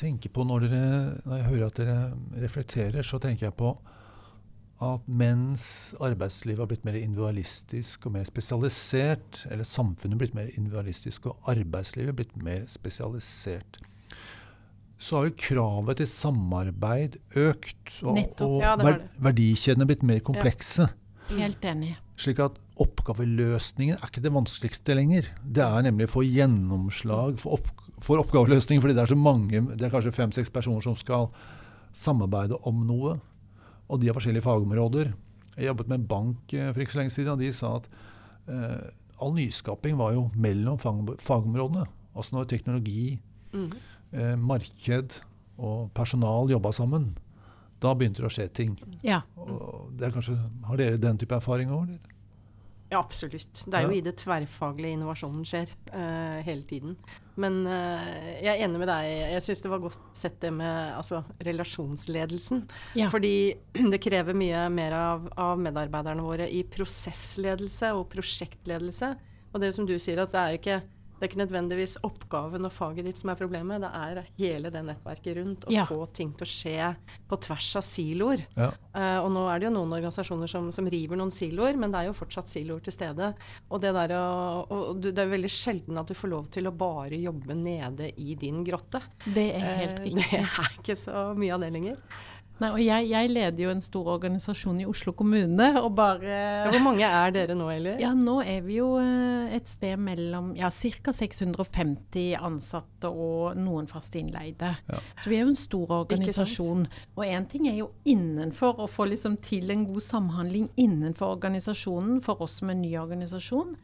[0.00, 1.98] tenker på når, dere, når jeg hører at dere
[2.40, 3.74] reflekterer, så tenker jeg på
[4.80, 5.62] at mens
[6.00, 12.16] arbeidslivet har blitt mer individualistisk og mer spesialisert, eller samfunnet blitt mer individualistisk og arbeidslivet
[12.16, 13.76] blitt mer spesialisert,
[15.00, 17.92] så har jo kravet til samarbeid økt.
[18.04, 18.46] Og, Nettopp.
[18.48, 20.88] og Ja, det ver- verdikjedene blitt mer komplekse.
[21.30, 21.94] Helt enig.
[22.20, 25.28] Slik at oppgaveløsningen er ikke det vanskeligste lenger.
[25.44, 29.62] Det er nemlig å få gjennomslag for, opp, for oppgaveløsning, fordi det er så mange,
[29.76, 31.30] det er kanskje fem-seks personer som skal
[31.96, 33.20] samarbeide om noe.
[33.90, 35.12] Og de har forskjellige fagområder.
[35.56, 37.88] Jeg jobbet med en bank eh, for ikke så lenge siden, og de sa at
[38.48, 41.88] eh, all nyskaping var jo mellom fag, fagområdene.
[42.14, 43.18] Altså når teknologi,
[43.52, 43.72] mm.
[44.14, 45.18] eh, marked
[45.60, 47.10] og personal jobba sammen,
[47.80, 48.78] da begynte det å skje ting.
[49.04, 49.22] Ja.
[49.40, 50.36] Og det er kanskje,
[50.68, 51.96] har dere den type erfaring òg?
[52.90, 53.62] Ja, absolutt.
[53.66, 53.96] Det er jo Ja.
[54.00, 56.96] i det tverrfaglige innovasjonen skjer uh, hele tiden.
[57.38, 59.10] Men uh, jeg er enig med deg.
[59.36, 62.64] Jeg syns det var godt sett det med altså, relasjonsledelsen.
[62.98, 63.06] Ja.
[63.12, 63.54] Fordi
[63.94, 69.14] det krever mye mer av, av medarbeiderne våre i prosessledelse og prosjektledelse.
[69.54, 70.80] Og det som du sier, at det er ikke
[71.20, 74.80] Det er ikke nødvendigvis oppgaven og faget ditt som er problemet, det er hele det
[74.86, 75.66] nettverket rundt.
[75.68, 75.84] Å Ja.
[75.84, 76.96] få ting til å skje
[77.28, 78.46] på tvers av siloer.
[78.56, 78.70] Ja.
[78.96, 82.00] Uh, og nå er det jo noen organisasjoner som, som river noen siloer, men det
[82.00, 83.34] er jo fortsatt siloer til stede.
[83.70, 86.66] Og det, der og, og du, det er veldig sjelden at du får lov til
[86.66, 89.02] å bare jobbe nede i din grotte.
[89.28, 90.24] Det er helt Eh, riktig.
[90.32, 91.96] Det er ikke så mye av det lenger.
[92.60, 96.68] Nei, og jeg, jeg leder jo en stor organisasjon i Oslo kommune, og bare Ja,
[96.74, 97.94] hvor mange er dere nå, Eli?
[98.02, 101.14] Ja, nå er vi jo eh, et sted mellom ja, ca.
[101.16, 104.74] 650 ansatte og noen fast innleide.
[104.90, 105.00] Ja.
[105.16, 106.84] Så vi er jo en stor organisasjon.
[107.16, 112.20] Og én ting er jo innenfor, å få liksom til en god samhandling innenfor organisasjonen,
[112.24, 113.74] for oss som en ny organisasjon.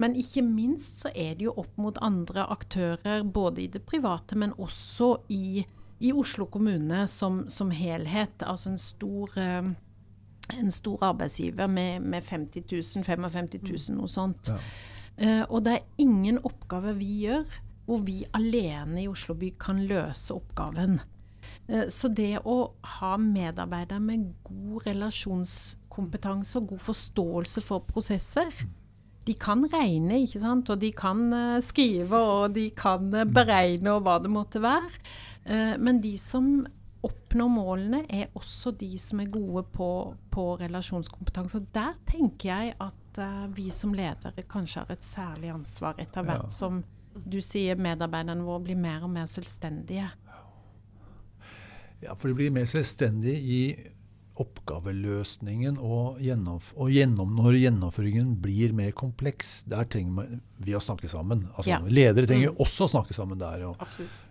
[0.00, 4.38] Men ikke minst så er det jo opp mot andre aktører, både i det private,
[4.38, 5.64] men også i,
[6.00, 8.42] i Oslo kommune som, som helhet.
[8.42, 9.70] Altså en stor eh,
[10.58, 14.50] en stor arbeidsgiver med, med 50 000, 55 000, noe sånt.
[14.50, 14.58] Ja.
[15.20, 19.82] Eh, og det er ingen oppgave vi gjør hvor vi alene i Oslo by kan
[19.90, 21.00] løse oppgaven.
[21.68, 22.58] Eh, så det å
[22.96, 28.54] ha medarbeidere med god relasjonskompetanse og god forståelse for prosesser
[29.30, 30.70] de kan regne, ikke sant?
[30.72, 35.02] og de kan eh, skrive, og de kan eh, beregne, og hva det måtte være.
[35.44, 36.50] Eh, men de som
[37.06, 39.90] oppnår målene, er også de som er gode på,
[40.34, 41.60] på relasjonskompetanse.
[41.62, 42.96] Og der tenker jeg at
[43.56, 46.52] vi som ledere kanskje har et særlig ansvar etter hvert Ja.
[46.54, 46.82] som
[47.26, 50.06] du sier medarbeiderne våre blir mer og mer selvstendige.
[52.04, 53.62] Ja, for de blir mer selvstendige i
[54.40, 61.10] oppgaveløsningen, og, gjennomf og gjennom, når gjennomføringen blir mer kompleks, der trenger vi å snakke
[61.12, 61.46] sammen.
[61.54, 61.80] Altså, Ja.
[61.84, 62.60] Ledere trenger mm.
[62.64, 63.66] også å snakke sammen der.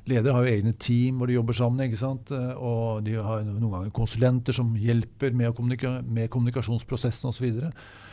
[0.09, 1.95] Ledere har jo egne team hvor de jobber sammen,
[2.57, 7.49] og de har noen ganger konsulenter som hjelper med, kommunika med kommunikasjonsprosessen osv.
[7.49, 8.07] Og, så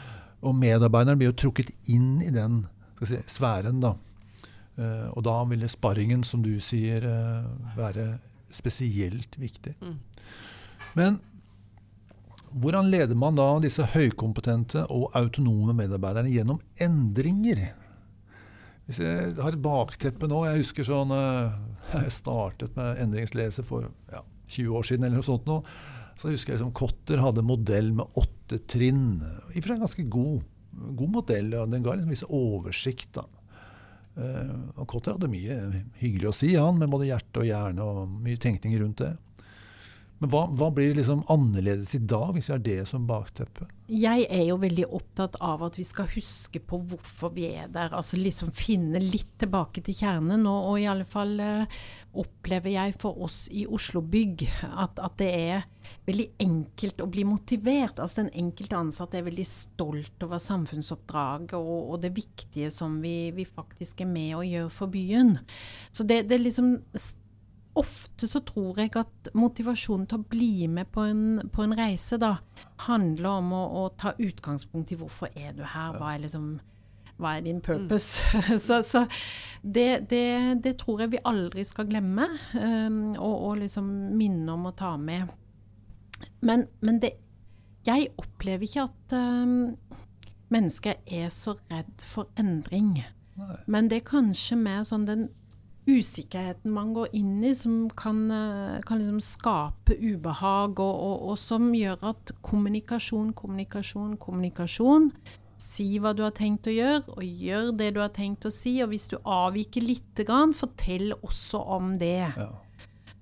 [0.44, 2.64] og medarbeideren blir jo trukket inn i den
[3.02, 3.80] si, sfæren.
[3.80, 3.94] da.
[4.76, 8.18] Eh, og da vil sparringen, som du sier, eh, være
[8.52, 9.74] spesielt viktig.
[9.80, 9.98] Mm.
[10.94, 11.20] Men
[12.57, 17.66] hvordan leder man da disse høykompetente og autonome medarbeiderne gjennom endringer?
[18.87, 21.55] Hvis jeg har et bakteppe nå Jeg husker sånn eh,
[21.90, 25.57] Jeg startet med endringsleser for ja, 20 år siden, eller noe sånt nå.
[26.16, 29.19] Så husker jeg liksom Kotter hadde modell med åtte trinn.
[29.51, 30.45] I og for seg ganske god,
[31.03, 31.51] god modell.
[31.59, 33.19] og Den ga liksom viss oversikt.
[33.19, 33.27] da.
[34.16, 35.59] Eh, og Kotter hadde mye
[36.01, 39.12] hyggelig å si, han, med både hjerte og hjerne, og mye tenkning rundt det.
[40.18, 43.66] Men hva, hva blir liksom annerledes i dag, hvis vi har det som bakteppe?
[43.92, 47.92] Jeg er jo veldig opptatt av at vi skal huske på hvorfor vi er der.
[47.92, 50.46] Altså liksom finne litt tilbake til kjernen.
[50.48, 51.76] Og, og i alle fall eh,
[52.16, 55.68] opplever jeg for oss i Oslo Bygg at, at det er
[56.09, 58.00] veldig enkelt å bli motivert.
[58.00, 63.35] Altså den enkelte ansatte er veldig stolt over samfunnsoppdraget og, og det viktige som vi,
[63.37, 65.37] vi faktisk er med og gjør for byen.
[65.92, 66.79] Så det, det liksom
[67.76, 72.16] Ofte så tror jeg at motivasjonen til å bli med på en, på en reise
[72.20, 72.36] da,
[72.86, 76.56] handler om å, å ta utgangspunkt i hvorfor er du her, hva er liksom
[77.16, 78.20] hva er din purpose?
[78.66, 79.06] så så
[79.62, 84.68] det, det, det tror jeg vi aldri skal glemme, um, og, og liksom minne om
[84.68, 85.32] å ta med.
[86.44, 87.14] Men, men det,
[87.86, 89.76] jeg opplever ikke at um,
[90.52, 93.00] mennesker er så redd for endring.
[93.36, 93.56] Nei.
[93.66, 95.28] Men det er kanskje mer sånn den
[95.87, 101.38] usikkerheten man går inn i, som kan, eh, kan liksom skape ubehag, og, og, og
[101.38, 105.11] som gjør at kommunikasjon, kommunikasjon, kommunikasjon
[105.57, 108.75] Si hva du har tenkt å gjøre, og gjør det du har tenkt å si.
[108.85, 112.29] Og hvis du avviker lite grann, fortell også om det.
[112.37, 112.51] Ja.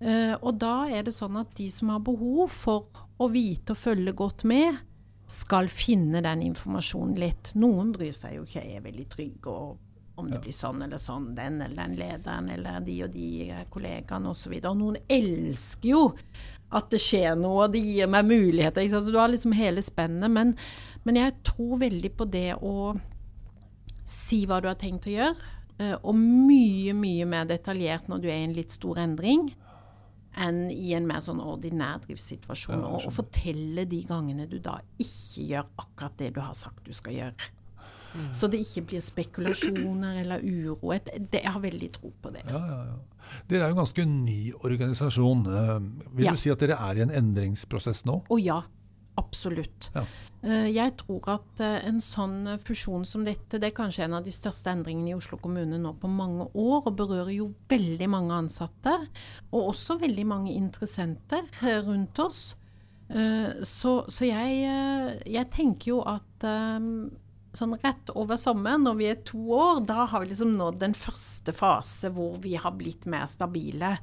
[0.02, 3.78] Uh, og da er det sånn at de som har behov for å vite og
[3.78, 4.82] følge godt med,
[5.30, 7.54] skal finne den informasjonen litt.
[7.56, 9.78] Noen bryr seg jo ikke, er veldig trygge og
[10.14, 13.64] om det blir sånn eller sånn, den eller den lederen eller de og de eh,
[13.70, 14.52] kollegaene osv.
[14.52, 16.04] Og, og noen elsker jo
[16.74, 18.86] at det skjer noe, og det gir meg muligheter.
[18.90, 20.30] Så du har liksom hele spennet.
[20.30, 20.54] Men,
[21.06, 22.94] men jeg tror veldig på det å
[24.08, 28.30] si hva du har tenkt å gjøre, eh, og mye, mye mer detaljert når du
[28.30, 29.48] er i en litt stor endring
[30.34, 32.80] enn i en mer sånn ordinær driftssituasjon.
[32.80, 36.86] Ja, og, og fortelle de gangene du da ikke gjør akkurat det du har sagt
[36.88, 37.52] du skal gjøre.
[38.32, 40.92] Så det ikke blir spekulasjoner eller uro.
[41.04, 42.44] Det, jeg har veldig tro på det.
[42.46, 43.00] Ja, ja, ja.
[43.48, 45.46] Dere er jo en ganske ny organisasjon.
[45.48, 45.80] Eh,
[46.20, 48.20] Vil du si at dere er i en endringsprosess nå?
[48.30, 48.60] Å ja,
[49.18, 49.88] absolutt.
[49.96, 54.26] Eh, Jeg tror at eh, en sånn fusjon som dette, det er kanskje en av
[54.26, 58.36] de største endringene i Oslo kommune nå på mange år, og berører jo veldig mange
[58.44, 58.92] ansatte,
[59.50, 61.48] og også veldig mange interessenter
[61.88, 62.52] rundt oss.
[63.68, 64.62] Så, så jeg,
[65.28, 66.46] jeg tenker jo at
[67.58, 70.96] sånn rett over sommeren, når vi er to år, da har vi liksom nådd den
[70.98, 73.96] første fase hvor vi har blitt mer stabile.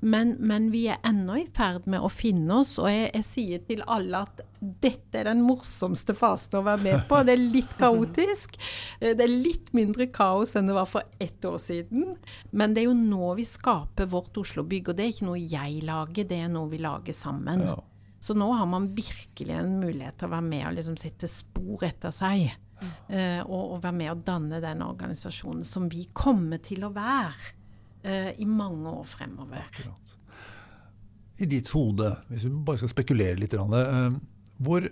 [0.00, 3.62] Men, men vi er ennå i ferd med å finne oss, og jeg, jeg, sier
[3.68, 7.20] til alle at dette er den morsomste fasen å være med på.
[7.24, 8.58] Det er litt kaotisk.
[9.00, 12.14] Det er litt mindre kaos enn det var for ett år siden.
[12.50, 15.82] Men det er jo nå vi skaper vårt Oslo-bygg, og det er ikke noe jeg
[15.86, 17.66] lager, det er noe vi lager sammen.
[17.68, 17.78] Ja.
[18.24, 21.84] Så nå har man virkelig en mulighet til å være med og liksom sitte spor
[21.84, 22.54] etter seg.
[22.82, 27.52] Uh, og, og, være med å danne den organisasjonen som vi kommer til å være
[28.04, 29.62] uh, i mange år fremover.
[29.64, 30.14] Akkurat.
[31.40, 34.16] I ditt hode, hvis vi bare skal spekulere litt, uh,
[34.62, 34.88] hvor,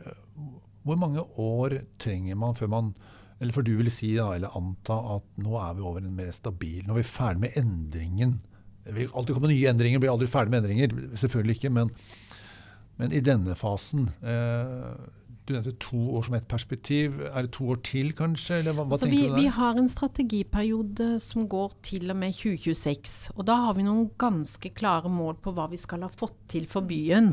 [0.82, 2.94] hvor, mange år trenger man før man
[3.42, 6.30] Eller for du vil si da, eller anta at nå er vi over en mer
[6.34, 8.36] stabil Nå er vi ferdig med endringen.
[8.82, 11.16] Det vil alltid komme nye endringer, blir aldri ferdig med endringer.
[11.18, 11.70] Selvfølgelig ikke.
[11.74, 11.90] men
[13.02, 14.90] men i denne fasen eh,
[15.46, 17.18] Du nevnte to år som et perspektiv.
[17.26, 18.60] Er det to år til, kanskje?
[18.60, 19.40] Eller hva, hva altså, tenker vi, du der?
[19.40, 23.16] Vi har en strategiperiode som går til og med 2026.
[23.34, 26.68] Og da har vi noen ganske klare mål på hva vi skal ha fått til
[26.70, 27.32] for byen.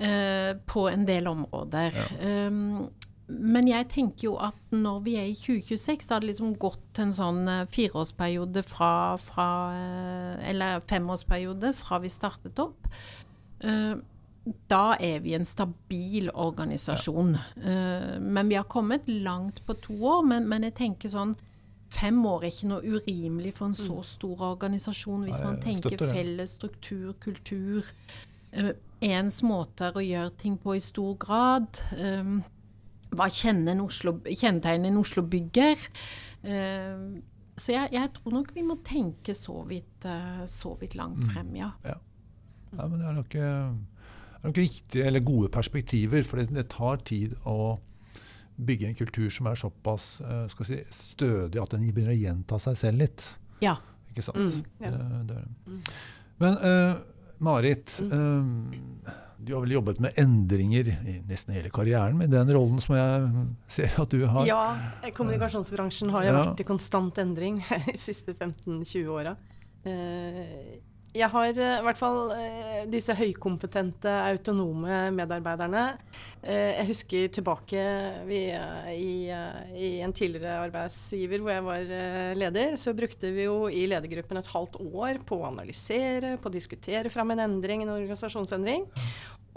[0.00, 1.96] Eh, på en del områder.
[1.96, 2.46] Ja.
[2.48, 2.88] Um,
[3.30, 7.00] men jeg tenker jo at når vi er i 2026, da har det liksom gått
[7.02, 12.88] en sånn uh, fireårsperiode fra, fra uh, Eller femårsperiode fra vi startet opp.
[13.62, 14.00] Uh,
[14.44, 17.36] da er vi en stabil organisasjon.
[17.60, 17.60] Ja.
[17.60, 20.24] Uh, men vi har kommet langt på to år.
[20.26, 21.36] Men, men, jeg tenker sånn
[21.90, 24.04] Fem år er ikke noe urimelig for en så mm.
[24.06, 27.88] stor organisasjon hvis man tenker felles struktur, kultur,
[28.54, 28.70] uh,
[29.02, 31.82] ens måter å gjøre ting på i stor grad.
[31.98, 32.44] Um,
[33.10, 35.82] hva kjennetegner en Oslo-bygger?
[37.58, 40.06] Så jeg, jeg, tror nok vi må tenke så vidt,
[40.46, 41.32] så vidt langt mm.
[41.34, 41.72] frem, ja.
[41.90, 41.98] ja.
[42.70, 43.34] ja men det er nok
[44.40, 46.24] er nok riktige eller gode perspektiver.
[46.26, 47.78] For det, tar tid å
[48.60, 52.76] bygge en kultur som er såpass uh, si, stødig at den begynner å gjenta seg
[52.80, 53.24] selv litt.
[53.64, 53.78] Ja.
[54.10, 54.42] Ikke sant?
[54.42, 54.92] Mm, ja.
[54.92, 55.80] det, det mm.
[56.40, 57.00] Men uh,
[57.40, 58.70] Marit, um,
[59.40, 63.46] du har vel jobbet med endringer i nesten hele karrieren med den rollen som jeg
[63.70, 64.44] ser at du har?
[64.48, 64.64] Ja,
[65.16, 66.42] kommunikasjonsbransjen har jo ja.
[66.42, 69.36] vært i konstant endring de siste 15-20 åra.
[69.86, 70.76] Uh,
[71.10, 75.84] jeg har eh, i hvert fall eh, disse høykompetente, autonome medarbeiderne.
[76.42, 77.82] Eh, jeg husker tilbake
[78.30, 78.42] i,
[78.94, 81.90] i, en tidligere arbeidsgiver hvor jeg var
[82.38, 86.54] leder, så brukte vi jo i ledergruppen et halvt år på å analysere, på å
[86.54, 88.86] diskutere fram en endring, en organisasjonsendring.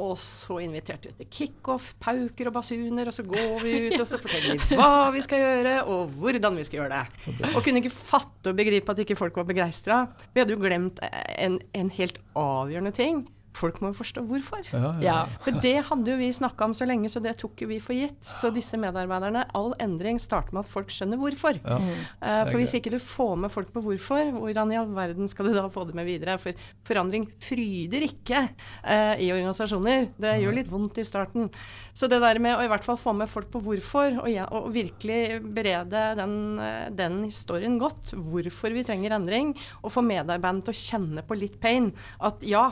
[0.01, 4.08] Og så inviterte vi til kickoff, pauker og basuner, og så går vi ut og
[4.10, 7.36] så forteller vi hva vi skal gjøre, og hvordan vi skal gjøre det.
[7.51, 10.01] Og kunne ikke fatte og begripe at ikke folk var begeistra.
[10.34, 11.03] Vi hadde jo glemt
[11.38, 13.25] en, en helt avgjørende ting
[13.58, 14.66] folk må jo forstå hvorfor.
[14.72, 15.13] Ja, ja.
[15.13, 17.80] Ja, for det hadde jo vi snakka om så lenge, så det tok jo vi
[17.84, 18.20] for gitt.
[18.26, 21.60] Så disse medarbeiderne, all endring starter med at folk skjønner hvorfor.
[21.63, 25.50] Uh, for hvis ikke du får med folk på hvorfor, hvordan i all verden skal
[25.50, 26.38] du da få det med videre?
[26.42, 30.10] For forandring fryder ikke uh, i organisasjoner.
[30.22, 31.52] Det gjør litt vondt i starten.
[31.94, 34.72] Så det der med å i hvert fall få med folk på hvorfor, og, og
[34.74, 40.74] virkelig berede den, uh, den, historien godt, hvorfor vi trenger endring, og få medarbeiderne til
[40.74, 41.92] å kjenne på litt pain,
[42.24, 42.66] at ja,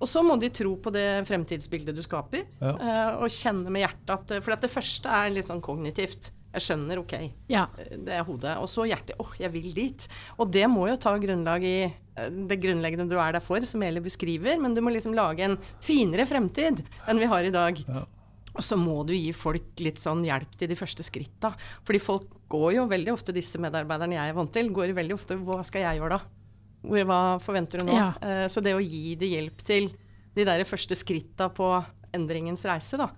[0.00, 2.72] og så må de tro på det fremtidsbildet du skaper, ja.
[2.72, 6.32] uh, og kjenne med hjertet at For at det første er litt sånn kognitivt.
[6.50, 7.12] Jeg skjønner, OK,
[7.52, 7.68] ja.
[7.78, 8.56] Eh, det er hodet.
[8.58, 9.14] Og så hjertet.
[9.20, 10.06] Åh, oh, jeg vil dit.
[10.40, 13.84] Og det må jo ta grunnlag i eh, det grunnleggende du er der for, som
[13.86, 17.78] Eli beskriver, men du må liksom lage en finere fremtid enn vi har i dag.
[17.86, 18.02] Ja.
[18.50, 21.52] Og så må du gi folk litt sånn hjelp til de første skritta.
[21.86, 25.38] Fordi folk går jo veldig ofte, disse medarbeiderne jeg er vant til, går veldig ofte
[25.38, 26.39] Hva skal jeg gjøre da?
[26.80, 27.96] Hva forventer du nå?
[27.96, 28.12] Ja.
[28.22, 29.90] Uh, så det å gi det hjelp til
[30.36, 31.68] de der første skritta på
[32.16, 33.10] endringens reise, da.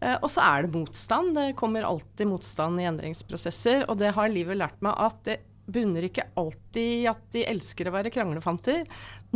[0.00, 1.34] Uh, og så er det motstand.
[1.36, 3.86] Det kommer alltid motstand i endringsprosesser.
[3.88, 7.90] Og det har livet lært meg at det bunner ikke alltid i at de elsker
[7.90, 8.86] å være kranglefanter.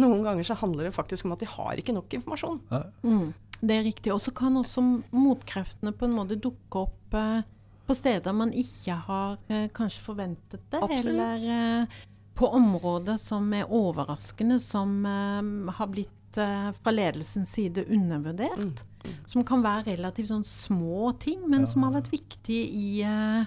[0.01, 2.63] Noen ganger så handler det faktisk om at de har ikke nok informasjon.
[3.05, 4.15] Mm, det er riktig.
[4.15, 4.81] Og så kan også
[5.13, 7.43] motkreftene på en måte dukke opp uh,
[7.83, 9.37] på steder man ikke har
[9.75, 10.79] kanskje forventet det.
[10.79, 11.43] Absolutt.
[11.43, 11.97] Eller
[12.43, 18.59] på områder som er overraskende, som uh, har blitt uh, fra ledelsens side undervurdert.
[18.59, 18.73] Mm.
[19.05, 19.15] Mm.
[19.31, 21.71] Som kan være relativt sånn små ting, men ja.
[21.71, 23.47] som har vært viktige i, uh,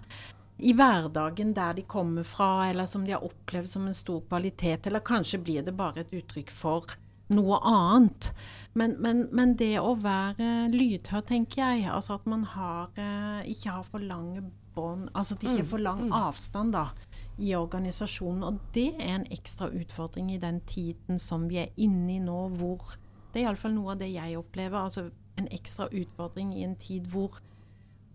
[0.64, 4.88] i hverdagen der de kommer fra, eller som de har opplevd som en stor kvalitet.
[4.88, 6.96] Eller kanskje blir det bare et uttrykk for
[7.36, 8.32] noe annet.
[8.80, 12.96] Men, men, men det å være lydhør, tenker jeg, altså at man har,
[13.44, 15.72] ikke har for lange bånd Altså at det ikke er mm.
[15.72, 16.16] for lang mm.
[16.16, 16.90] avstand, da
[17.38, 18.44] i organisasjonen.
[18.44, 22.48] Og det er en ekstra utfordring i den tiden som vi er inne i nå,
[22.56, 22.98] hvor
[23.36, 24.78] Det er iallfall noe av det jeg opplever.
[24.80, 27.42] altså En ekstra utfordring i en tid hvor,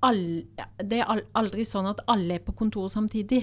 [0.01, 0.47] all,
[0.81, 3.43] det er aldri sånn at alle er på kontoret samtidig.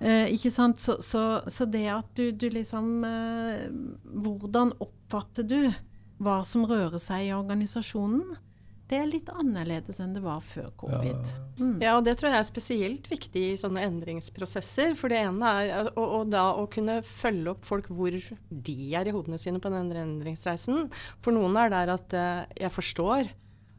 [0.00, 0.80] Eh, ikke sant?
[0.80, 3.68] Så, så, så, det at du, du liksom eh,
[4.24, 5.70] Hvordan oppfatter du
[6.24, 8.34] hva som rører seg i organisasjonen?
[8.90, 11.30] Det er litt annerledes enn det var før covid.
[11.56, 11.78] Mm.
[11.80, 14.92] Ja, og det tror jeg er spesielt viktig i sånne endringsprosesser.
[14.98, 19.08] For det ene er å, og da å kunne følge opp folk hvor de er
[19.08, 20.90] i hodene sine på den endringsreisen.
[21.24, 23.32] For noen er der at uh, jeg forstår,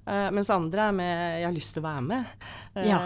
[0.06, 2.26] Uh, mens andre er med 'jeg har lyst til å være med'.
[2.76, 3.00] Uh, ja.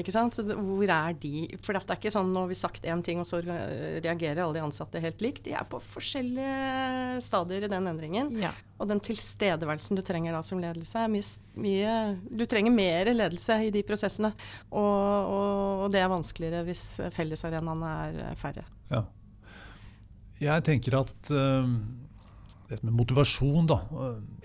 [0.00, 0.34] Ikke sant?
[0.34, 1.58] Så hvor er de?
[1.60, 4.56] For det er ikke sånn nå har vi sagt én ting, og så reagerer alle
[4.56, 5.44] de ansatte helt likt.
[5.44, 8.32] De er på forskjellige stadier i den endringen.
[8.40, 8.52] Ja.
[8.78, 11.26] Og den tilstedeværelsen du trenger da som ledelse, er mye,
[11.60, 11.94] mye
[12.30, 14.32] Du trenger mer ledelse i de prosessene.
[14.70, 17.96] Og, og, og det er vanskeligere hvis fellesarenaene
[18.30, 18.64] er færre.
[18.88, 19.04] Ja.
[20.40, 22.08] Jeg tenker at uh
[22.70, 23.80] dette med motivasjon, da.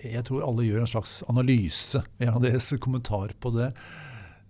[0.01, 2.01] Jeg tror alle gjør en slags analyse.
[2.25, 3.71] Av deres kommentar på det.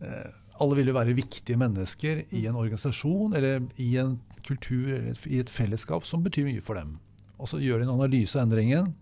[0.01, 0.29] Eh,
[0.63, 4.15] alle vil jo være viktige mennesker i en organisasjon eller i en
[4.45, 6.95] kultur eller i et fellesskap som betyr mye for dem.
[7.35, 8.93] Og så gjør de en analyse av endringen.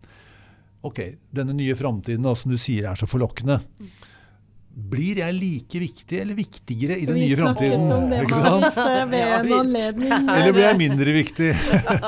[0.83, 0.99] Ok,
[1.31, 3.59] denne nye framtiden som du sier er så forlokkende.
[4.73, 7.83] Blir jeg like viktig eller viktigere i den nye framtiden?
[8.09, 10.13] Vi snakket om det ved en anledning.
[10.33, 11.49] Eller blir jeg mindre viktig?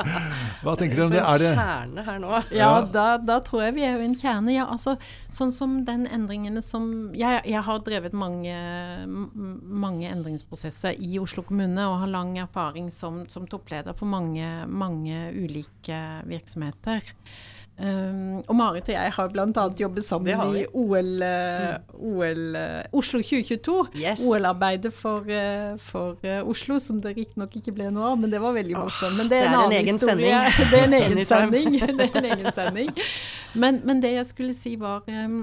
[0.64, 1.20] Hva tenker du om det?
[1.22, 2.40] Er det kjerne her nå?
[2.58, 4.50] Ja, da, da, tror jeg vi er jo en kjerne.
[4.56, 4.96] Ja, altså,
[5.30, 8.58] sånn som den endringene som Jeg, jeg har drevet mange,
[9.06, 15.28] mange, endringsprosesser i Oslo kommune og har lang erfaring som, som toppleder for mange, mange
[15.38, 17.14] ulike virksomheter.
[17.76, 19.64] Um, og Marit og jeg har bl.a.
[19.76, 23.74] jobbet sammen i OL, uh, OL uh, Oslo 2022.
[24.00, 24.22] Yes.
[24.24, 26.16] OL-arbeidet for, uh, for
[26.48, 29.18] Oslo, som det riktignok ikke ble noe av, men det var veldig morsomt.
[29.20, 30.40] Men det er, det er en, en egen historie.
[30.46, 30.70] sending.
[30.72, 31.76] det er en egen sending.
[32.00, 32.90] det er en egen sending.
[33.52, 35.42] Men, men, det jeg skulle si var um,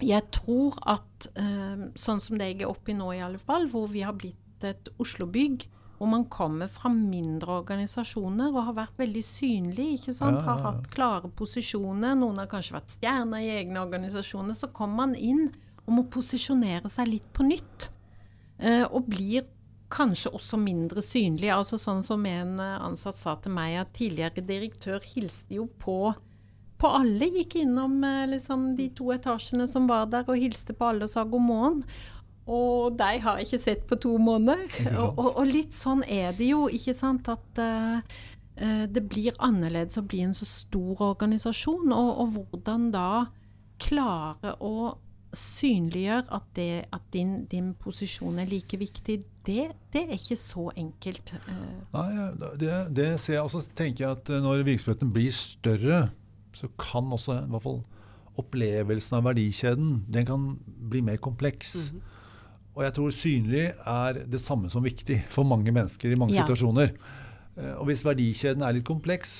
[0.00, 3.68] Jeg tror at um, sånn som det jeg er oppe i nå, i alle fall,
[3.72, 5.68] hvor vi har blitt et Oslo-bygg
[6.04, 9.86] hvor man kommer fra mindre organisasjoner og har vært veldig synlig.
[9.96, 10.42] ikke sant?
[10.44, 12.12] Har hatt klare posisjoner.
[12.20, 14.52] Noen har kanskje vært stjerner i egne organisasjoner.
[14.52, 15.48] Så kommer man inn
[15.86, 17.88] og må posisjonere seg litt på nytt.
[18.60, 19.48] Eh, og blir
[19.94, 21.48] kanskje også mindre synlig.
[21.54, 26.12] Altså sånn som en eh, ansatt sa til meg, at tidligere direktør hilste jo på
[26.84, 27.30] på alle.
[27.38, 31.12] Gikk innom eh, liksom, de to etasjene som var der og hilste på alle og
[31.12, 31.84] sa god morgen.
[32.44, 34.68] Og de har jeg ikke sett på to måneder.
[34.98, 37.30] Og, og, og, litt sånn er det jo, ikke sant.
[37.32, 38.18] At uh,
[38.86, 41.88] det blir annerledes å bli en så stor organisasjon.
[41.94, 43.08] Og, og hvordan da
[43.80, 44.98] klare å
[45.34, 49.16] synliggjøre at, det, at din, din, posisjon er like viktig,
[49.46, 51.34] det, det, er ikke så enkelt.
[51.94, 52.08] Nei,
[52.60, 53.42] det, det ser jeg.
[53.42, 56.06] Og så tenker jeg at når virksomheten blir større,
[56.54, 57.82] så kan også i hvert fall
[58.38, 60.46] opplevelsen av verdikjeden den kan
[60.90, 61.74] bli mer kompleks.
[61.74, 62.10] Mm -hmm.
[62.74, 66.42] Og jeg tror synlig er det samme som viktig for mange mennesker i mange ja.
[66.42, 66.94] situasjoner.
[67.54, 69.32] Eh, og hvis verdikjeden er litt kompleks,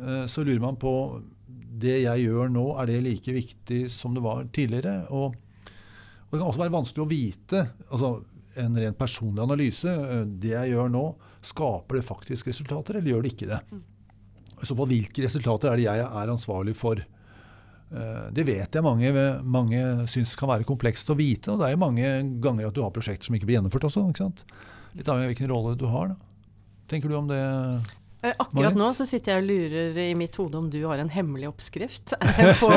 [0.00, 0.94] eh, så lurer man på
[1.80, 5.04] det jeg gjør nå, er det like viktig som det var tidligere?
[5.12, 7.64] Og, og det kan også være vanskelig å vite.
[7.90, 8.14] altså
[8.60, 9.92] En rent personlig analyse.
[9.92, 11.04] Eh, det jeg gjør nå,
[11.52, 13.62] skaper det faktisk resultater, eller gjør det ikke det?
[13.70, 13.86] Mm.
[14.60, 17.00] I så fall hvilke resultater er det jeg er ansvarlig for?
[17.90, 19.12] Eh, det vet jeg mange,
[19.42, 21.52] mange syns kan være komplekst å vite.
[21.52, 22.10] Og det er jo mange
[22.42, 24.06] ganger at du har prosjekter som ikke blir gjennomført også.
[24.10, 24.44] ikke sant?
[24.94, 26.12] Litt avhengig av hvilken rolle du har.
[26.12, 26.20] da.
[26.90, 27.40] Tenker du om det?
[28.20, 31.08] Eh, akkurat nå så sitter jeg og lurer i mitt hode om du har en
[31.08, 32.12] hemmelig oppskrift
[32.60, 32.70] på,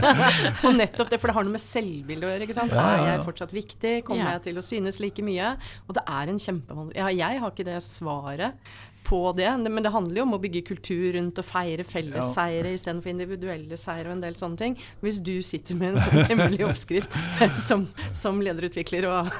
[0.62, 1.20] på nettopp det.
[1.20, 2.48] For det har noe med selvbilde å gjøre.
[2.48, 2.74] ikke sant?
[2.74, 3.06] Ja, ja, ja.
[3.06, 3.94] Er jeg fortsatt viktig?
[4.08, 5.54] Kommer jeg til å synes like mye?
[5.86, 8.72] Og det er en kjempevanskelig ja, Jeg har ikke det svaret
[9.08, 9.48] på det.
[9.68, 12.76] Men det handler jo om å bygge kultur rundt og feire fellesseire ja.
[12.76, 14.76] istedenfor individuelle seire og en del sånne ting.
[15.04, 17.14] Hvis du sitter med en sånn hemmelig oppskrift
[17.68, 17.86] som,
[18.16, 19.32] som lederutvikler og,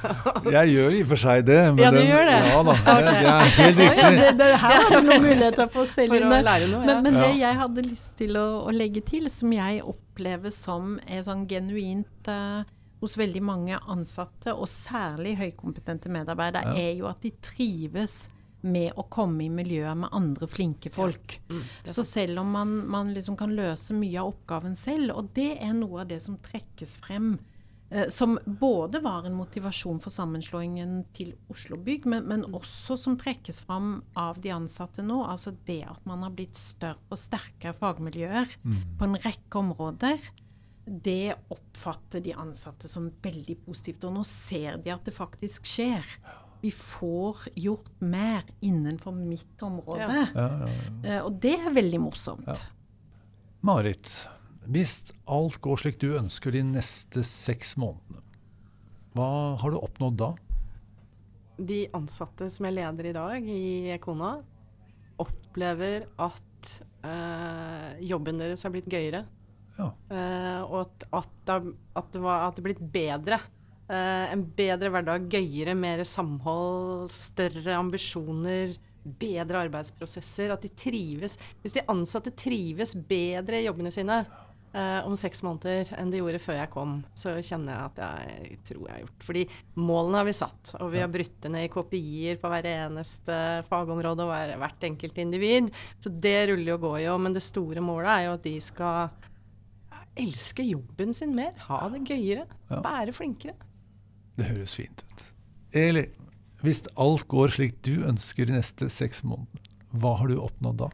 [0.49, 1.59] Jeg gjør i og for seg det.
[1.67, 2.39] ja, du den, gjør det?
[2.49, 3.05] Ja da, okay.
[3.05, 4.01] det, er helt riktig.
[4.01, 6.75] Ja, det, det, her har du noen muligheter for å selge inn.
[6.79, 10.97] Men, men, det jeg hadde lyst til å, å, legge til, som jeg opplever som
[11.05, 12.65] er sånn genuint uh,
[13.03, 16.89] hos veldig mange ansatte, og særlig høykompetente medarbeidere, ja.
[16.89, 18.25] er jo at de trives
[18.61, 21.37] med å komme i miljøet med andre flinke folk.
[21.47, 21.59] Ja.
[21.59, 25.53] Mm, så selv om man, man liksom kan løse mye av oppgaven selv, og det
[25.63, 27.31] er noe av det som trekkes frem,
[27.89, 32.59] eh, som både var en motivasjon for sammenslåingen til Oslo Bygg, men, men, mm.
[32.59, 35.21] også som trekkes fram av de ansatte nå.
[35.23, 38.77] Altså det at man har blitt større og sterkere fagmiljøer mm.
[38.99, 40.29] på en rekke områder.
[40.89, 46.03] Det oppfatter de ansatte som veldig positivt, og nå ser de at det faktisk skjer.
[46.25, 50.07] Ja vi får gjort mer innenfor mitt område.
[50.07, 50.25] Ja.
[50.35, 52.65] Ja, ja, uh, og det er veldig morsomt.
[53.65, 54.11] Marit,
[54.69, 58.23] hvis alt går slik du ønsker de neste seks månedene,
[59.17, 60.29] Hva har du oppnådd da?
[61.59, 63.63] De ansatte som jeg leder i dag i
[63.95, 64.35] Ekona,
[65.19, 66.69] opplever at
[67.03, 69.25] øh, jobben deres har blitt gøyere.
[69.79, 69.89] Ja.
[70.11, 73.39] Uh, og at, at, det, at, det var, at det er blitt bedre.
[73.89, 78.75] Eh, en bedre hverdag, gøyere, mer samhold, større ambisjoner,
[79.19, 80.53] bedre arbeidsprosesser.
[80.53, 81.39] At de trives.
[81.63, 86.41] Hvis de ansatte trives bedre i jobbene sine eh, om seks måneder enn de gjorde
[86.43, 89.25] før jeg kom, så kjenner jeg at jeg tror jeg har gjort.
[89.25, 89.45] Fordi
[89.81, 93.39] målene har vi satt, og vi har brutt det ned i KPI-er på hver eneste
[93.71, 95.71] fagområde og hver, hvert enkelt individ.
[95.97, 97.17] Så det ruller og går jo.
[97.25, 99.17] Men det store målet er jo at de skal
[100.19, 101.57] elske jobben sin mer.
[101.65, 102.45] Ha det gøyere.
[102.69, 103.57] Være flinkere.
[104.39, 105.25] Det høres fint ut.
[105.75, 106.05] Eli,
[106.63, 109.67] hvis alt går slik du ønsker de neste seks månedene,
[109.99, 110.89] hva har du oppnådd da?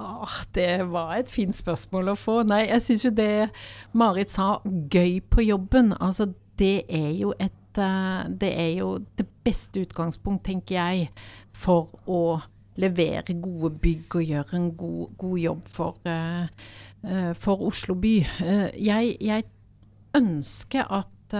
[0.00, 2.40] Åh, det var et fint spørsmål å få.
[2.48, 3.50] Nei, jeg syns jo det
[3.92, 6.30] Marit sa, gøy på jobben, altså
[6.60, 11.10] det er jo et eh, Det er jo det beste utgangspunkt, tenker jeg,
[11.52, 12.40] for å
[12.80, 16.46] levere gode bygg og gjøre en god, god jobb for, uh,
[17.04, 18.14] uh, for Oslo by.
[18.78, 19.44] Jeg, jeg,
[20.16, 21.34] ønsker at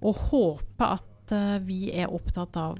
[0.00, 1.06] og håper at
[1.62, 2.78] vi er opptatt av,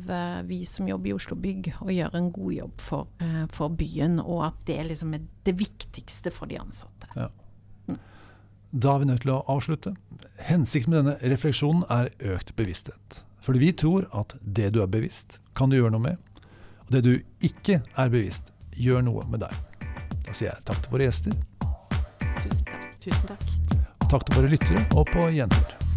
[0.48, 3.06] vi som jobber i Oslo Bygg, å gjøre en god jobb for,
[3.54, 7.06] for byen, og at det liksom er det viktigste for de ansatte.
[7.14, 7.28] Ja.
[8.70, 9.92] Da er vi nødt til å avslutte.
[10.46, 13.20] Hensikten med denne refleksjonen er økt bevissthet.
[13.42, 16.42] Fordi vi tror at det du er bevisst, kan du gjøre noe med.
[16.86, 17.12] Og det du
[17.46, 19.54] ikke er bevisst, gjør noe med deg.
[20.26, 21.38] Da sier jeg takk til våre gjester.
[22.42, 22.90] Tusen takk.
[23.06, 23.46] Tusen takk.
[24.10, 25.89] Takk til våre lyttere, og på gjenhør.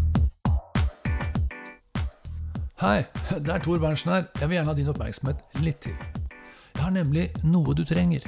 [2.84, 3.06] Hei,
[3.40, 4.24] det er Tor Berntsen her.
[4.36, 5.94] Jeg vil gjerne ha din oppmerksomhet litt til.
[6.74, 8.26] Jeg har nemlig noe du trenger.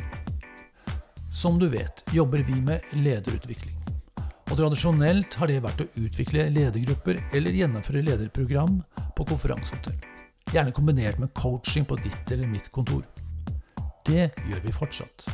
[1.28, 3.76] Som du vet, jobber vi med lederutvikling.
[4.46, 8.78] Og tradisjonelt har det vært å utvikle ledergrupper eller gjennomføre lederprogram
[9.18, 10.00] på konferansehotell.
[10.54, 13.04] Gjerne kombinert med coaching på ditt eller mitt kontor.
[14.08, 15.28] Det gjør vi fortsatt.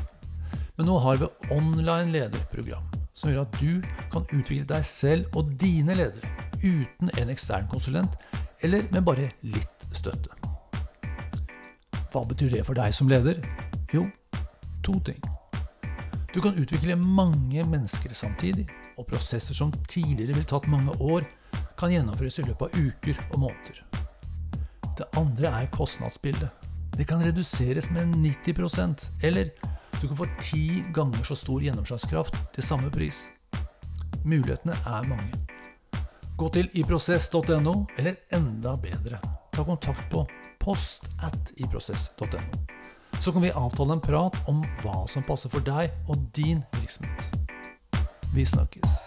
[0.74, 5.54] Men nå har vi online lederprogram, som gjør at du kan utvikle deg selv og
[5.62, 8.18] dine ledere uten en ekstern konsulent,
[8.62, 10.30] eller med bare litt støtte.
[12.12, 13.40] Hva betyr det for deg som leder?
[13.92, 14.04] Jo,
[14.84, 15.20] to ting.
[16.32, 21.26] Du kan utvikle mange mennesker samtidig, og prosesser som tidligere ville tatt mange år,
[21.78, 23.82] kan gjennomføres i løpet av uker og måneder.
[24.96, 26.70] Det andre er kostnadsbildet.
[26.96, 29.48] Det kan reduseres med 90% eller
[30.00, 33.30] du kan få ti ganger så stor gjennomslagskraft til samme pris.
[34.24, 35.51] Mulighetene er mange.
[36.36, 39.20] Gå til iprosess.no, eller enda bedre,
[39.52, 40.24] ta kontakt på
[40.62, 42.42] post at iprosess.no.
[43.20, 47.38] Så kan vi avtale en prat om hva som passer for deg og din virksomhet.
[48.34, 49.01] Vi snakkes.